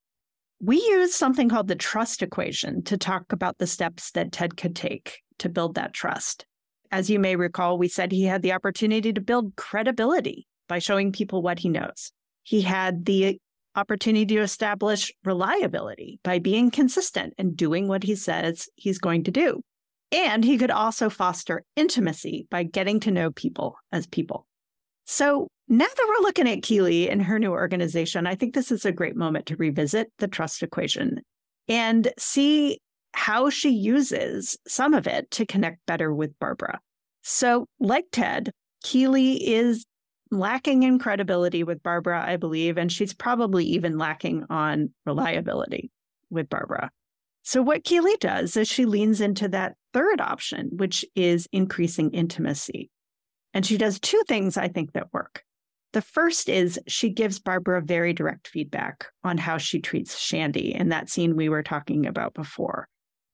we 0.60 0.76
use 0.76 1.16
something 1.16 1.48
called 1.48 1.70
the 1.70 1.76
trust 1.78 2.22
equation 2.22 2.84
to 2.84 2.98
talk 2.98 3.32
about 3.32 3.60
the 3.60 3.68
steps 3.68 4.12
that 4.12 4.34
Ted 4.34 4.58
could 4.58 4.76
take 4.76 5.22
to 5.38 5.48
build 5.48 5.76
that 5.76 5.94
trust. 5.94 6.46
As 6.92 7.10
you 7.10 7.18
may 7.18 7.38
recall, 7.38 7.78
we 7.78 7.88
said 7.88 8.12
he 8.12 8.26
had 8.26 8.42
the 8.42 8.52
opportunity 8.52 9.14
to 9.14 9.22
build 9.22 9.56
credibility 9.56 10.48
by 10.68 10.80
showing 10.80 11.12
people 11.12 11.42
what 11.42 11.60
he 11.60 11.70
knows. 11.70 12.12
He 12.44 12.62
had 12.62 13.06
the 13.06 13.40
opportunity 13.76 14.26
to 14.36 14.42
establish 14.42 15.12
reliability 15.24 16.20
by 16.24 16.40
being 16.40 16.72
consistent 16.72 17.34
and 17.38 17.58
doing 17.58 17.88
what 17.88 18.04
he 18.04 18.16
says 18.16 18.70
he's 18.76 19.00
going 19.00 19.24
to 19.26 19.32
do. 19.32 19.62
And 20.12 20.44
he 20.44 20.58
could 20.58 20.72
also 20.72 21.10
foster 21.10 21.64
intimacy 21.76 22.48
by 22.50 22.64
getting 22.64 23.00
to 23.02 23.12
know 23.12 23.32
people 23.32 23.76
as 23.92 24.08
people. 24.08 24.46
So 25.06 25.48
now 25.68 25.86
that 25.86 26.06
we're 26.08 26.24
looking 26.24 26.48
at 26.48 26.62
Keeley 26.62 27.10
and 27.10 27.24
her 27.24 27.40
new 27.40 27.52
organization, 27.52 28.28
I 28.28 28.36
think 28.36 28.54
this 28.54 28.72
is 28.72 28.86
a 28.86 28.92
great 28.92 29.16
moment 29.16 29.48
to 29.48 29.56
revisit 29.56 30.12
the 30.20 30.28
trust 30.28 30.64
equation 30.64 31.22
and 31.68 32.12
see 32.18 32.80
how 33.14 33.50
she 33.50 33.70
uses 33.70 34.58
some 34.68 34.94
of 34.94 35.08
it 35.08 35.32
to 35.32 35.46
connect 35.46 35.86
better 35.86 36.14
with 36.14 36.38
Barbara. 36.40 36.80
So, 37.24 37.66
like 37.80 38.06
Ted, 38.12 38.52
Keeley 38.84 39.34
is 39.48 39.86
lacking 40.32 40.84
in 40.84 41.00
credibility 41.00 41.64
with 41.64 41.84
Barbara, 41.84 42.24
I 42.26 42.38
believe, 42.38 42.78
and 42.78 42.92
she's 42.92 43.14
probably 43.14 43.66
even 43.66 43.98
lacking 43.98 44.46
on 44.50 44.92
reliability 45.06 45.92
with 46.30 46.50
Barbara. 46.50 46.92
So, 47.44 47.62
what 47.62 47.84
Keeley 47.84 48.18
does 48.20 48.58
is 48.58 48.68
she 48.68 48.86
leans 48.86 49.22
into 49.22 49.48
that 49.50 49.76
third 49.94 50.20
option, 50.20 50.72
which 50.74 51.06
is 51.16 51.48
increasing 51.52 52.12
intimacy. 52.12 52.90
And 53.54 53.66
she 53.66 53.78
does 53.78 54.00
two 54.00 54.22
things 54.28 54.58
I 54.58 54.68
think 54.68 54.94
that 54.94 55.14
work. 55.14 55.44
The 55.94 56.02
first 56.02 56.50
is 56.50 56.80
she 56.88 57.10
gives 57.10 57.40
Barbara 57.40 57.82
very 57.82 58.12
direct 58.12 58.48
feedback 58.48 59.06
on 59.24 59.38
how 59.38 59.58
she 59.58 59.80
treats 59.80 60.20
Shandy 60.20 60.74
in 60.74 60.90
that 60.90 61.10
scene 61.10 61.38
we 61.38 61.48
were 61.48 61.64
talking 61.64 62.06
about 62.06 62.34
before. 62.34 62.90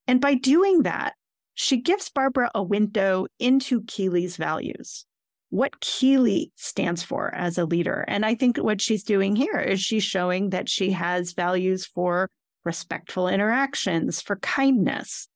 And 0.07 0.21
by 0.21 0.35
doing 0.35 0.83
that, 0.83 1.13
she 1.55 1.77
gives 1.77 2.09
Barbara 2.09 2.51
a 2.53 2.61
window 2.61 3.27
into 3.39 3.83
Keeley's 3.83 4.37
values 4.37 5.05
what 5.51 5.81
Keeley 5.81 6.51
stands 6.55 7.03
for 7.03 7.33
as 7.35 7.57
a 7.57 7.65
leader. 7.65 8.05
And 8.07 8.25
I 8.25 8.35
think 8.35 8.57
what 8.57 8.81
she's 8.81 9.03
doing 9.03 9.35
here 9.35 9.59
is 9.59 9.81
she's 9.81 10.03
showing 10.03 10.49
that 10.49 10.69
she 10.69 10.91
has 10.91 11.33
values 11.33 11.85
for 11.85 12.29
respectful 12.63 13.27
interactions, 13.27 14.21
for 14.21 14.37
kindness, 14.37 15.27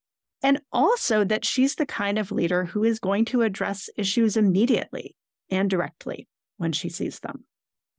and 0.42 0.58
also 0.72 1.22
that 1.24 1.44
she's 1.44 1.74
the 1.74 1.86
kind 1.86 2.18
of 2.18 2.32
leader 2.32 2.64
who 2.64 2.82
is 2.82 2.98
going 2.98 3.26
to 3.26 3.42
address 3.42 3.90
issues 3.96 4.38
immediately 4.38 5.14
and 5.50 5.68
directly 5.68 6.26
when 6.56 6.72
she 6.72 6.88
sees 6.88 7.20
them. 7.20 7.44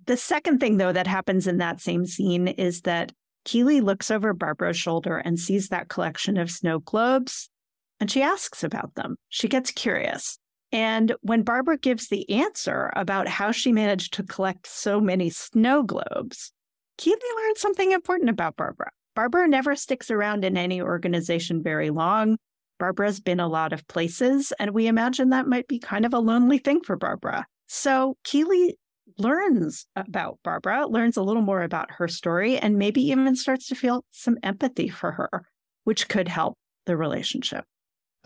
The 0.07 0.17
second 0.17 0.59
thing, 0.59 0.77
though, 0.77 0.93
that 0.93 1.07
happens 1.07 1.45
in 1.45 1.57
that 1.57 1.81
same 1.81 2.07
scene 2.07 2.47
is 2.47 2.81
that 2.81 3.11
Keeley 3.45 3.79
looks 3.79 4.09
over 4.09 4.33
Barbara's 4.33 4.77
shoulder 4.77 5.17
and 5.17 5.39
sees 5.39 5.69
that 5.69 5.87
collection 5.87 6.37
of 6.37 6.49
snow 6.49 6.79
globes, 6.79 7.49
and 7.99 8.09
she 8.09 8.23
asks 8.23 8.63
about 8.63 8.95
them. 8.95 9.17
She 9.29 9.47
gets 9.47 9.69
curious. 9.69 10.39
And 10.71 11.13
when 11.21 11.43
Barbara 11.43 11.77
gives 11.77 12.09
the 12.09 12.29
answer 12.29 12.91
about 12.95 13.27
how 13.27 13.51
she 13.51 13.71
managed 13.71 14.13
to 14.13 14.23
collect 14.23 14.67
so 14.67 14.99
many 14.99 15.29
snow 15.29 15.83
globes, 15.83 16.51
Keeley 16.97 17.19
learned 17.37 17.57
something 17.57 17.91
important 17.91 18.29
about 18.29 18.57
Barbara. 18.57 18.89
Barbara 19.15 19.47
never 19.47 19.75
sticks 19.75 20.11
around 20.11 20.43
in 20.43 20.57
any 20.57 20.81
organization 20.81 21.63
very 21.63 21.89
long. 21.89 22.37
Barbara's 22.79 23.19
been 23.19 23.39
a 23.39 23.47
lot 23.47 23.73
of 23.73 23.87
places, 23.87 24.53
and 24.59 24.71
we 24.71 24.87
imagine 24.87 25.29
that 25.29 25.47
might 25.47 25.67
be 25.67 25.79
kind 25.79 26.05
of 26.05 26.13
a 26.13 26.19
lonely 26.19 26.59
thing 26.59 26.81
for 26.81 26.95
Barbara. 26.95 27.45
So 27.67 28.17
Keeley 28.23 28.77
learns 29.17 29.87
about 29.95 30.37
Barbara, 30.43 30.85
learns 30.85 31.17
a 31.17 31.23
little 31.23 31.41
more 31.41 31.63
about 31.63 31.91
her 31.91 32.07
story, 32.07 32.57
and 32.57 32.77
maybe 32.77 33.01
even 33.01 33.35
starts 33.35 33.67
to 33.67 33.75
feel 33.75 34.05
some 34.11 34.37
empathy 34.43 34.89
for 34.89 35.13
her, 35.13 35.45
which 35.85 36.07
could 36.07 36.27
help 36.27 36.57
the 36.85 36.97
relationship. 36.97 37.65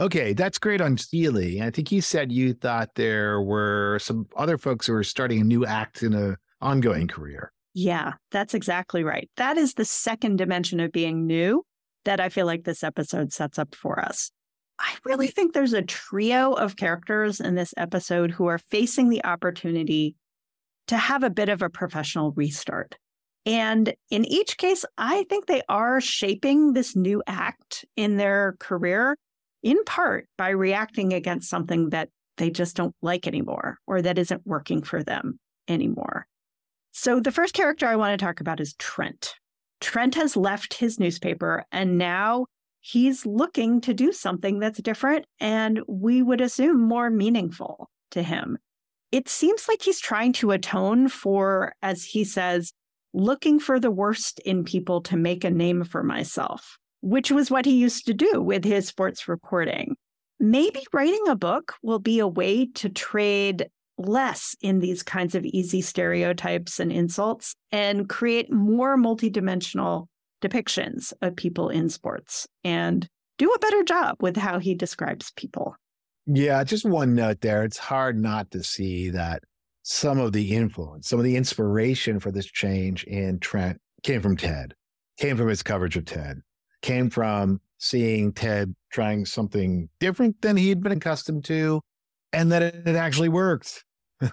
Okay, 0.01 0.33
that's 0.33 0.57
great 0.57 0.81
on 0.81 0.95
Keeley. 0.95 1.61
I 1.61 1.69
think 1.69 1.91
you 1.91 2.01
said 2.01 2.31
you 2.31 2.55
thought 2.55 2.95
there 2.95 3.39
were 3.39 3.99
some 4.01 4.25
other 4.35 4.57
folks 4.57 4.87
who 4.87 4.93
were 4.93 5.03
starting 5.03 5.39
a 5.41 5.43
new 5.43 5.63
act 5.63 6.01
in 6.01 6.15
an 6.15 6.37
ongoing 6.59 7.07
career. 7.07 7.51
Yeah, 7.75 8.13
that's 8.31 8.55
exactly 8.55 9.03
right. 9.03 9.29
That 9.37 9.59
is 9.59 9.75
the 9.75 9.85
second 9.85 10.37
dimension 10.37 10.79
of 10.79 10.91
being 10.91 11.27
new 11.27 11.63
that 12.05 12.19
I 12.19 12.29
feel 12.29 12.47
like 12.47 12.63
this 12.63 12.83
episode 12.83 13.31
sets 13.31 13.59
up 13.59 13.75
for 13.75 13.99
us. 13.99 14.31
I 14.79 14.91
really 15.05 15.27
think 15.27 15.53
there's 15.53 15.73
a 15.73 15.83
trio 15.83 16.53
of 16.53 16.77
characters 16.77 17.39
in 17.39 17.53
this 17.53 17.71
episode 17.77 18.31
who 18.31 18.47
are 18.47 18.57
facing 18.57 19.09
the 19.09 19.23
opportunity 19.23 20.15
to 20.87 20.97
have 20.97 21.21
a 21.21 21.29
bit 21.29 21.47
of 21.47 21.61
a 21.61 21.69
professional 21.69 22.31
restart. 22.31 22.97
And 23.45 23.93
in 24.09 24.25
each 24.25 24.57
case, 24.57 24.83
I 24.97 25.25
think 25.29 25.45
they 25.45 25.61
are 25.69 26.01
shaping 26.01 26.73
this 26.73 26.95
new 26.95 27.21
act 27.27 27.85
in 27.95 28.17
their 28.17 28.55
career 28.59 29.15
in 29.63 29.83
part 29.83 30.27
by 30.37 30.49
reacting 30.49 31.13
against 31.13 31.49
something 31.49 31.89
that 31.89 32.09
they 32.37 32.49
just 32.49 32.75
don't 32.75 32.95
like 33.01 33.27
anymore 33.27 33.77
or 33.87 34.01
that 34.01 34.17
isn't 34.17 34.45
working 34.45 34.81
for 34.81 35.03
them 35.03 35.39
anymore. 35.67 36.27
So, 36.91 37.19
the 37.19 37.31
first 37.31 37.53
character 37.53 37.87
I 37.87 37.95
want 37.95 38.19
to 38.19 38.23
talk 38.23 38.41
about 38.41 38.59
is 38.59 38.73
Trent. 38.73 39.35
Trent 39.79 40.15
has 40.15 40.35
left 40.35 40.73
his 40.73 40.99
newspaper 40.99 41.63
and 41.71 41.97
now 41.97 42.47
he's 42.81 43.25
looking 43.25 43.79
to 43.81 43.93
do 43.93 44.11
something 44.11 44.59
that's 44.59 44.81
different 44.81 45.25
and 45.39 45.81
we 45.87 46.21
would 46.21 46.41
assume 46.41 46.81
more 46.81 47.09
meaningful 47.09 47.89
to 48.11 48.23
him. 48.23 48.57
It 49.11 49.29
seems 49.29 49.67
like 49.67 49.81
he's 49.81 49.99
trying 49.99 50.33
to 50.33 50.51
atone 50.51 51.09
for, 51.09 51.73
as 51.81 52.03
he 52.03 52.23
says, 52.23 52.73
looking 53.13 53.59
for 53.59 53.79
the 53.79 53.91
worst 53.91 54.39
in 54.39 54.63
people 54.63 55.01
to 55.01 55.17
make 55.17 55.43
a 55.43 55.49
name 55.49 55.83
for 55.83 56.03
myself 56.03 56.77
which 57.01 57.31
was 57.31 57.51
what 57.51 57.65
he 57.65 57.77
used 57.77 58.05
to 58.05 58.13
do 58.13 58.41
with 58.41 58.63
his 58.63 58.87
sports 58.87 59.27
reporting. 59.27 59.95
Maybe 60.39 60.81
writing 60.93 61.27
a 61.27 61.35
book 61.35 61.75
will 61.83 61.99
be 61.99 62.19
a 62.19 62.27
way 62.27 62.65
to 62.75 62.89
trade 62.89 63.67
less 63.97 64.55
in 64.61 64.79
these 64.79 65.03
kinds 65.03 65.35
of 65.35 65.45
easy 65.45 65.81
stereotypes 65.81 66.79
and 66.79 66.91
insults 66.91 67.55
and 67.71 68.09
create 68.09 68.51
more 68.51 68.97
multidimensional 68.97 70.07
depictions 70.41 71.13
of 71.21 71.35
people 71.35 71.69
in 71.69 71.89
sports 71.89 72.47
and 72.63 73.07
do 73.37 73.51
a 73.51 73.59
better 73.59 73.83
job 73.83 74.15
with 74.19 74.37
how 74.37 74.59
he 74.59 74.73
describes 74.73 75.31
people. 75.35 75.75
Yeah, 76.25 76.63
just 76.63 76.85
one 76.85 77.15
note 77.15 77.41
there. 77.41 77.63
It's 77.63 77.77
hard 77.77 78.17
not 78.17 78.49
to 78.51 78.63
see 78.63 79.09
that 79.11 79.43
some 79.83 80.19
of 80.19 80.33
the 80.33 80.55
influence, 80.55 81.09
some 81.09 81.19
of 81.19 81.25
the 81.25 81.35
inspiration 81.35 82.19
for 82.19 82.31
this 82.31 82.45
change 82.45 83.03
in 83.03 83.39
Trent 83.39 83.79
came 84.03 84.21
from 84.21 84.37
Ted, 84.37 84.73
came 85.17 85.37
from 85.37 85.47
his 85.47 85.63
coverage 85.63 85.97
of 85.97 86.05
Ted 86.05 86.41
came 86.81 87.09
from 87.09 87.59
seeing 87.77 88.31
Ted 88.31 88.73
trying 88.91 89.25
something 89.25 89.89
different 89.99 90.41
than 90.41 90.57
he'd 90.57 90.81
been 90.81 90.91
accustomed 90.91 91.45
to, 91.45 91.81
and 92.33 92.51
that 92.51 92.61
it 92.61 92.95
actually 92.95 93.29
worked. 93.29 93.83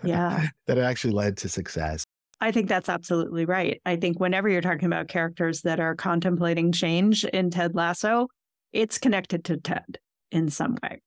Yeah. 0.04 0.48
that 0.66 0.78
it 0.78 0.82
actually 0.82 1.14
led 1.14 1.36
to 1.38 1.48
success. 1.48 2.04
I 2.40 2.52
think 2.52 2.68
that's 2.68 2.88
absolutely 2.88 3.46
right. 3.46 3.80
I 3.84 3.96
think 3.96 4.20
whenever 4.20 4.48
you're 4.48 4.60
talking 4.60 4.86
about 4.86 5.08
characters 5.08 5.62
that 5.62 5.80
are 5.80 5.96
contemplating 5.96 6.70
change 6.70 7.24
in 7.24 7.50
Ted 7.50 7.74
Lasso, 7.74 8.28
it's 8.72 8.98
connected 8.98 9.44
to 9.46 9.56
Ted 9.56 9.98
in 10.30 10.48
some 10.48 10.76
way. 10.82 11.00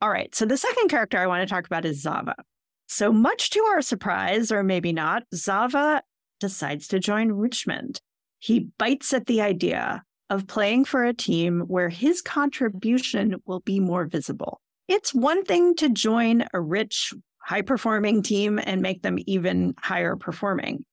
All 0.00 0.08
right. 0.08 0.34
So 0.34 0.46
the 0.46 0.56
second 0.56 0.88
character 0.88 1.18
I 1.18 1.26
want 1.26 1.46
to 1.46 1.52
talk 1.52 1.66
about 1.66 1.84
is 1.84 2.00
Zava. 2.00 2.36
So 2.86 3.12
much 3.12 3.50
to 3.50 3.60
our 3.64 3.82
surprise, 3.82 4.50
or 4.50 4.62
maybe 4.62 4.92
not, 4.92 5.24
Zava 5.34 6.02
decides 6.40 6.88
to 6.88 6.98
join 6.98 7.32
Richmond. 7.32 8.00
He 8.38 8.68
bites 8.78 9.12
at 9.12 9.26
the 9.26 9.42
idea 9.42 10.04
of 10.30 10.46
playing 10.46 10.84
for 10.84 11.04
a 11.04 11.14
team 11.14 11.60
where 11.68 11.88
his 11.88 12.20
contribution 12.20 13.36
will 13.46 13.60
be 13.60 13.80
more 13.80 14.04
visible. 14.06 14.60
It's 14.86 15.14
one 15.14 15.44
thing 15.44 15.74
to 15.76 15.88
join 15.88 16.44
a 16.52 16.60
rich, 16.60 17.12
high 17.38 17.62
performing 17.62 18.22
team 18.22 18.60
and 18.62 18.82
make 18.82 19.02
them 19.02 19.18
even 19.26 19.74
higher 19.78 20.16
performing. 20.16 20.84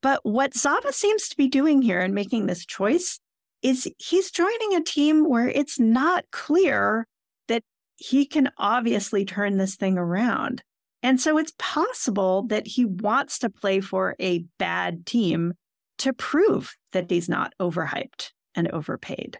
But 0.00 0.20
what 0.22 0.54
Zava 0.54 0.92
seems 0.92 1.28
to 1.28 1.36
be 1.36 1.48
doing 1.48 1.82
here 1.82 2.00
and 2.00 2.14
making 2.14 2.46
this 2.46 2.64
choice 2.64 3.18
is 3.62 3.90
he's 3.98 4.30
joining 4.30 4.74
a 4.74 4.84
team 4.84 5.28
where 5.28 5.48
it's 5.48 5.80
not 5.80 6.24
clear 6.30 7.06
that 7.48 7.64
he 7.96 8.26
can 8.26 8.50
obviously 8.58 9.24
turn 9.24 9.56
this 9.56 9.74
thing 9.74 9.98
around. 9.98 10.62
And 11.02 11.20
so 11.20 11.38
it's 11.38 11.52
possible 11.58 12.42
that 12.48 12.66
he 12.66 12.84
wants 12.84 13.38
to 13.40 13.50
play 13.50 13.80
for 13.80 14.14
a 14.20 14.44
bad 14.58 15.06
team 15.06 15.54
to 15.98 16.12
prove 16.12 16.76
that 16.92 17.10
he's 17.10 17.28
not 17.28 17.52
overhyped 17.60 18.30
and 18.58 18.68
overpaid. 18.72 19.38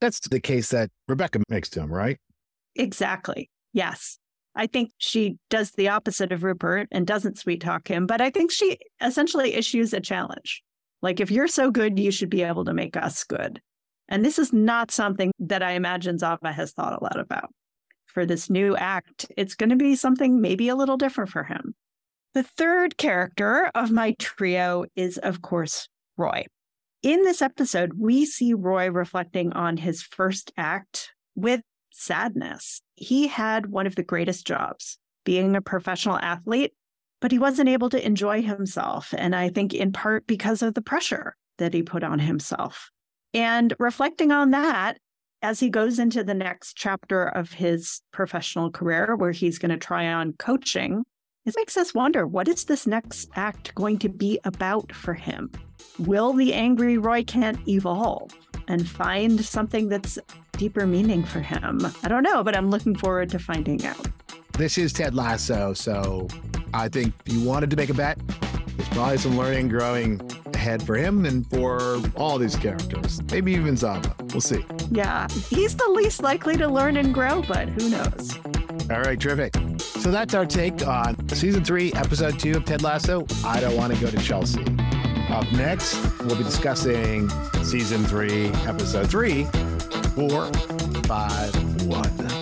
That's 0.00 0.20
the 0.20 0.40
case 0.40 0.68
that 0.70 0.90
Rebecca 1.08 1.40
makes 1.48 1.70
to 1.70 1.80
him, 1.80 1.92
right? 1.92 2.18
Exactly. 2.76 3.50
Yes. 3.72 4.18
I 4.54 4.66
think 4.66 4.90
she 4.98 5.38
does 5.48 5.70
the 5.72 5.88
opposite 5.88 6.32
of 6.32 6.44
Rupert 6.44 6.88
and 6.92 7.06
doesn't 7.06 7.38
sweet 7.38 7.62
talk 7.62 7.88
him, 7.88 8.06
but 8.06 8.20
I 8.20 8.28
think 8.28 8.50
she 8.52 8.78
essentially 9.00 9.54
issues 9.54 9.92
a 9.92 10.00
challenge. 10.00 10.62
Like, 11.00 11.18
if 11.18 11.30
you're 11.30 11.48
so 11.48 11.70
good, 11.70 11.98
you 11.98 12.10
should 12.10 12.30
be 12.30 12.42
able 12.42 12.64
to 12.66 12.74
make 12.74 12.96
us 12.96 13.24
good. 13.24 13.60
And 14.08 14.24
this 14.24 14.38
is 14.38 14.52
not 14.52 14.90
something 14.90 15.32
that 15.38 15.62
I 15.62 15.72
imagine 15.72 16.18
Zava 16.18 16.52
has 16.52 16.72
thought 16.72 17.00
a 17.00 17.02
lot 17.02 17.18
about. 17.18 17.50
For 18.06 18.26
this 18.26 18.50
new 18.50 18.76
act, 18.76 19.26
it's 19.36 19.54
going 19.54 19.70
to 19.70 19.76
be 19.76 19.96
something 19.96 20.40
maybe 20.40 20.68
a 20.68 20.76
little 20.76 20.96
different 20.96 21.30
for 21.30 21.44
him. 21.44 21.74
The 22.34 22.42
third 22.42 22.96
character 22.98 23.70
of 23.74 23.90
my 23.90 24.14
trio 24.18 24.84
is, 24.96 25.18
of 25.18 25.40
course, 25.40 25.88
Roy. 26.16 26.44
In 27.02 27.22
this 27.22 27.42
episode, 27.42 27.92
we 27.96 28.26
see 28.26 28.54
Roy 28.54 28.90
reflecting 28.90 29.52
on 29.52 29.76
his 29.76 30.02
first 30.02 30.50
act 30.56 31.12
with 31.36 31.60
sadness. 31.90 32.82
He 32.96 33.28
had 33.28 33.66
one 33.66 33.86
of 33.86 33.94
the 33.94 34.02
greatest 34.02 34.44
jobs, 34.44 34.98
being 35.24 35.54
a 35.54 35.62
professional 35.62 36.18
athlete, 36.18 36.72
but 37.20 37.30
he 37.30 37.38
wasn't 37.38 37.68
able 37.68 37.88
to 37.90 38.04
enjoy 38.04 38.42
himself. 38.42 39.14
And 39.16 39.36
I 39.36 39.48
think 39.48 39.74
in 39.74 39.92
part 39.92 40.26
because 40.26 40.60
of 40.60 40.74
the 40.74 40.82
pressure 40.82 41.36
that 41.58 41.72
he 41.72 41.84
put 41.84 42.02
on 42.02 42.18
himself. 42.18 42.90
And 43.32 43.74
reflecting 43.78 44.32
on 44.32 44.50
that, 44.50 44.98
as 45.40 45.60
he 45.60 45.70
goes 45.70 46.00
into 46.00 46.24
the 46.24 46.34
next 46.34 46.76
chapter 46.76 47.28
of 47.28 47.52
his 47.52 48.00
professional 48.12 48.72
career, 48.72 49.14
where 49.14 49.30
he's 49.30 49.58
going 49.58 49.70
to 49.70 49.76
try 49.76 50.12
on 50.12 50.32
coaching, 50.32 51.04
it 51.46 51.54
makes 51.56 51.76
us 51.76 51.94
wonder 51.94 52.26
what 52.26 52.48
is 52.48 52.64
this 52.64 52.88
next 52.88 53.28
act 53.36 53.72
going 53.76 53.98
to 54.00 54.08
be 54.08 54.40
about 54.42 54.92
for 54.92 55.14
him? 55.14 55.52
Will 55.98 56.32
the 56.32 56.54
angry 56.54 56.96
Roy 56.96 57.24
Kent 57.24 57.66
evolve 57.66 58.30
and 58.68 58.88
find 58.88 59.44
something 59.44 59.88
that's 59.88 60.18
deeper 60.52 60.86
meaning 60.86 61.24
for 61.24 61.40
him? 61.40 61.80
I 62.04 62.08
don't 62.08 62.22
know, 62.22 62.44
but 62.44 62.56
I'm 62.56 62.70
looking 62.70 62.94
forward 62.94 63.30
to 63.30 63.38
finding 63.38 63.84
out. 63.84 64.06
This 64.52 64.78
is 64.78 64.92
Ted 64.92 65.14
Lasso, 65.14 65.72
so 65.72 66.28
I 66.72 66.88
think 66.88 67.14
if 67.26 67.32
you 67.32 67.42
wanted 67.44 67.70
to 67.70 67.76
make 67.76 67.90
a 67.90 67.94
bet, 67.94 68.18
there's 68.76 68.88
probably 68.90 69.18
some 69.18 69.36
learning 69.36 69.68
growing 69.68 70.20
ahead 70.54 70.82
for 70.82 70.96
him 70.96 71.26
and 71.26 71.48
for 71.50 72.00
all 72.16 72.38
these 72.38 72.56
characters. 72.56 73.20
Maybe 73.30 73.52
even 73.52 73.76
Zava. 73.76 74.14
We'll 74.32 74.40
see. 74.40 74.64
Yeah, 74.90 75.28
he's 75.48 75.74
the 75.74 75.88
least 75.88 76.22
likely 76.22 76.56
to 76.56 76.68
learn 76.68 76.96
and 76.96 77.12
grow, 77.12 77.42
but 77.42 77.68
who 77.68 77.88
knows? 77.88 78.38
All 78.90 79.00
right, 79.00 79.18
terrific. 79.18 79.54
So 79.80 80.10
that's 80.10 80.34
our 80.34 80.46
take 80.46 80.86
on 80.86 81.28
season 81.30 81.64
three, 81.64 81.92
episode 81.94 82.38
two 82.38 82.56
of 82.56 82.64
Ted 82.64 82.82
Lasso. 82.82 83.26
I 83.44 83.60
don't 83.60 83.76
want 83.76 83.94
to 83.94 84.00
go 84.00 84.10
to 84.10 84.18
Chelsea. 84.18 84.64
Up 85.30 85.50
next, 85.52 85.96
we'll 86.20 86.36
be 86.36 86.42
discussing 86.42 87.28
season 87.62 88.02
three, 88.04 88.46
episode 88.66 89.10
three, 89.10 89.44
four, 90.14 90.46
five, 91.04 91.54
one. 91.86 92.37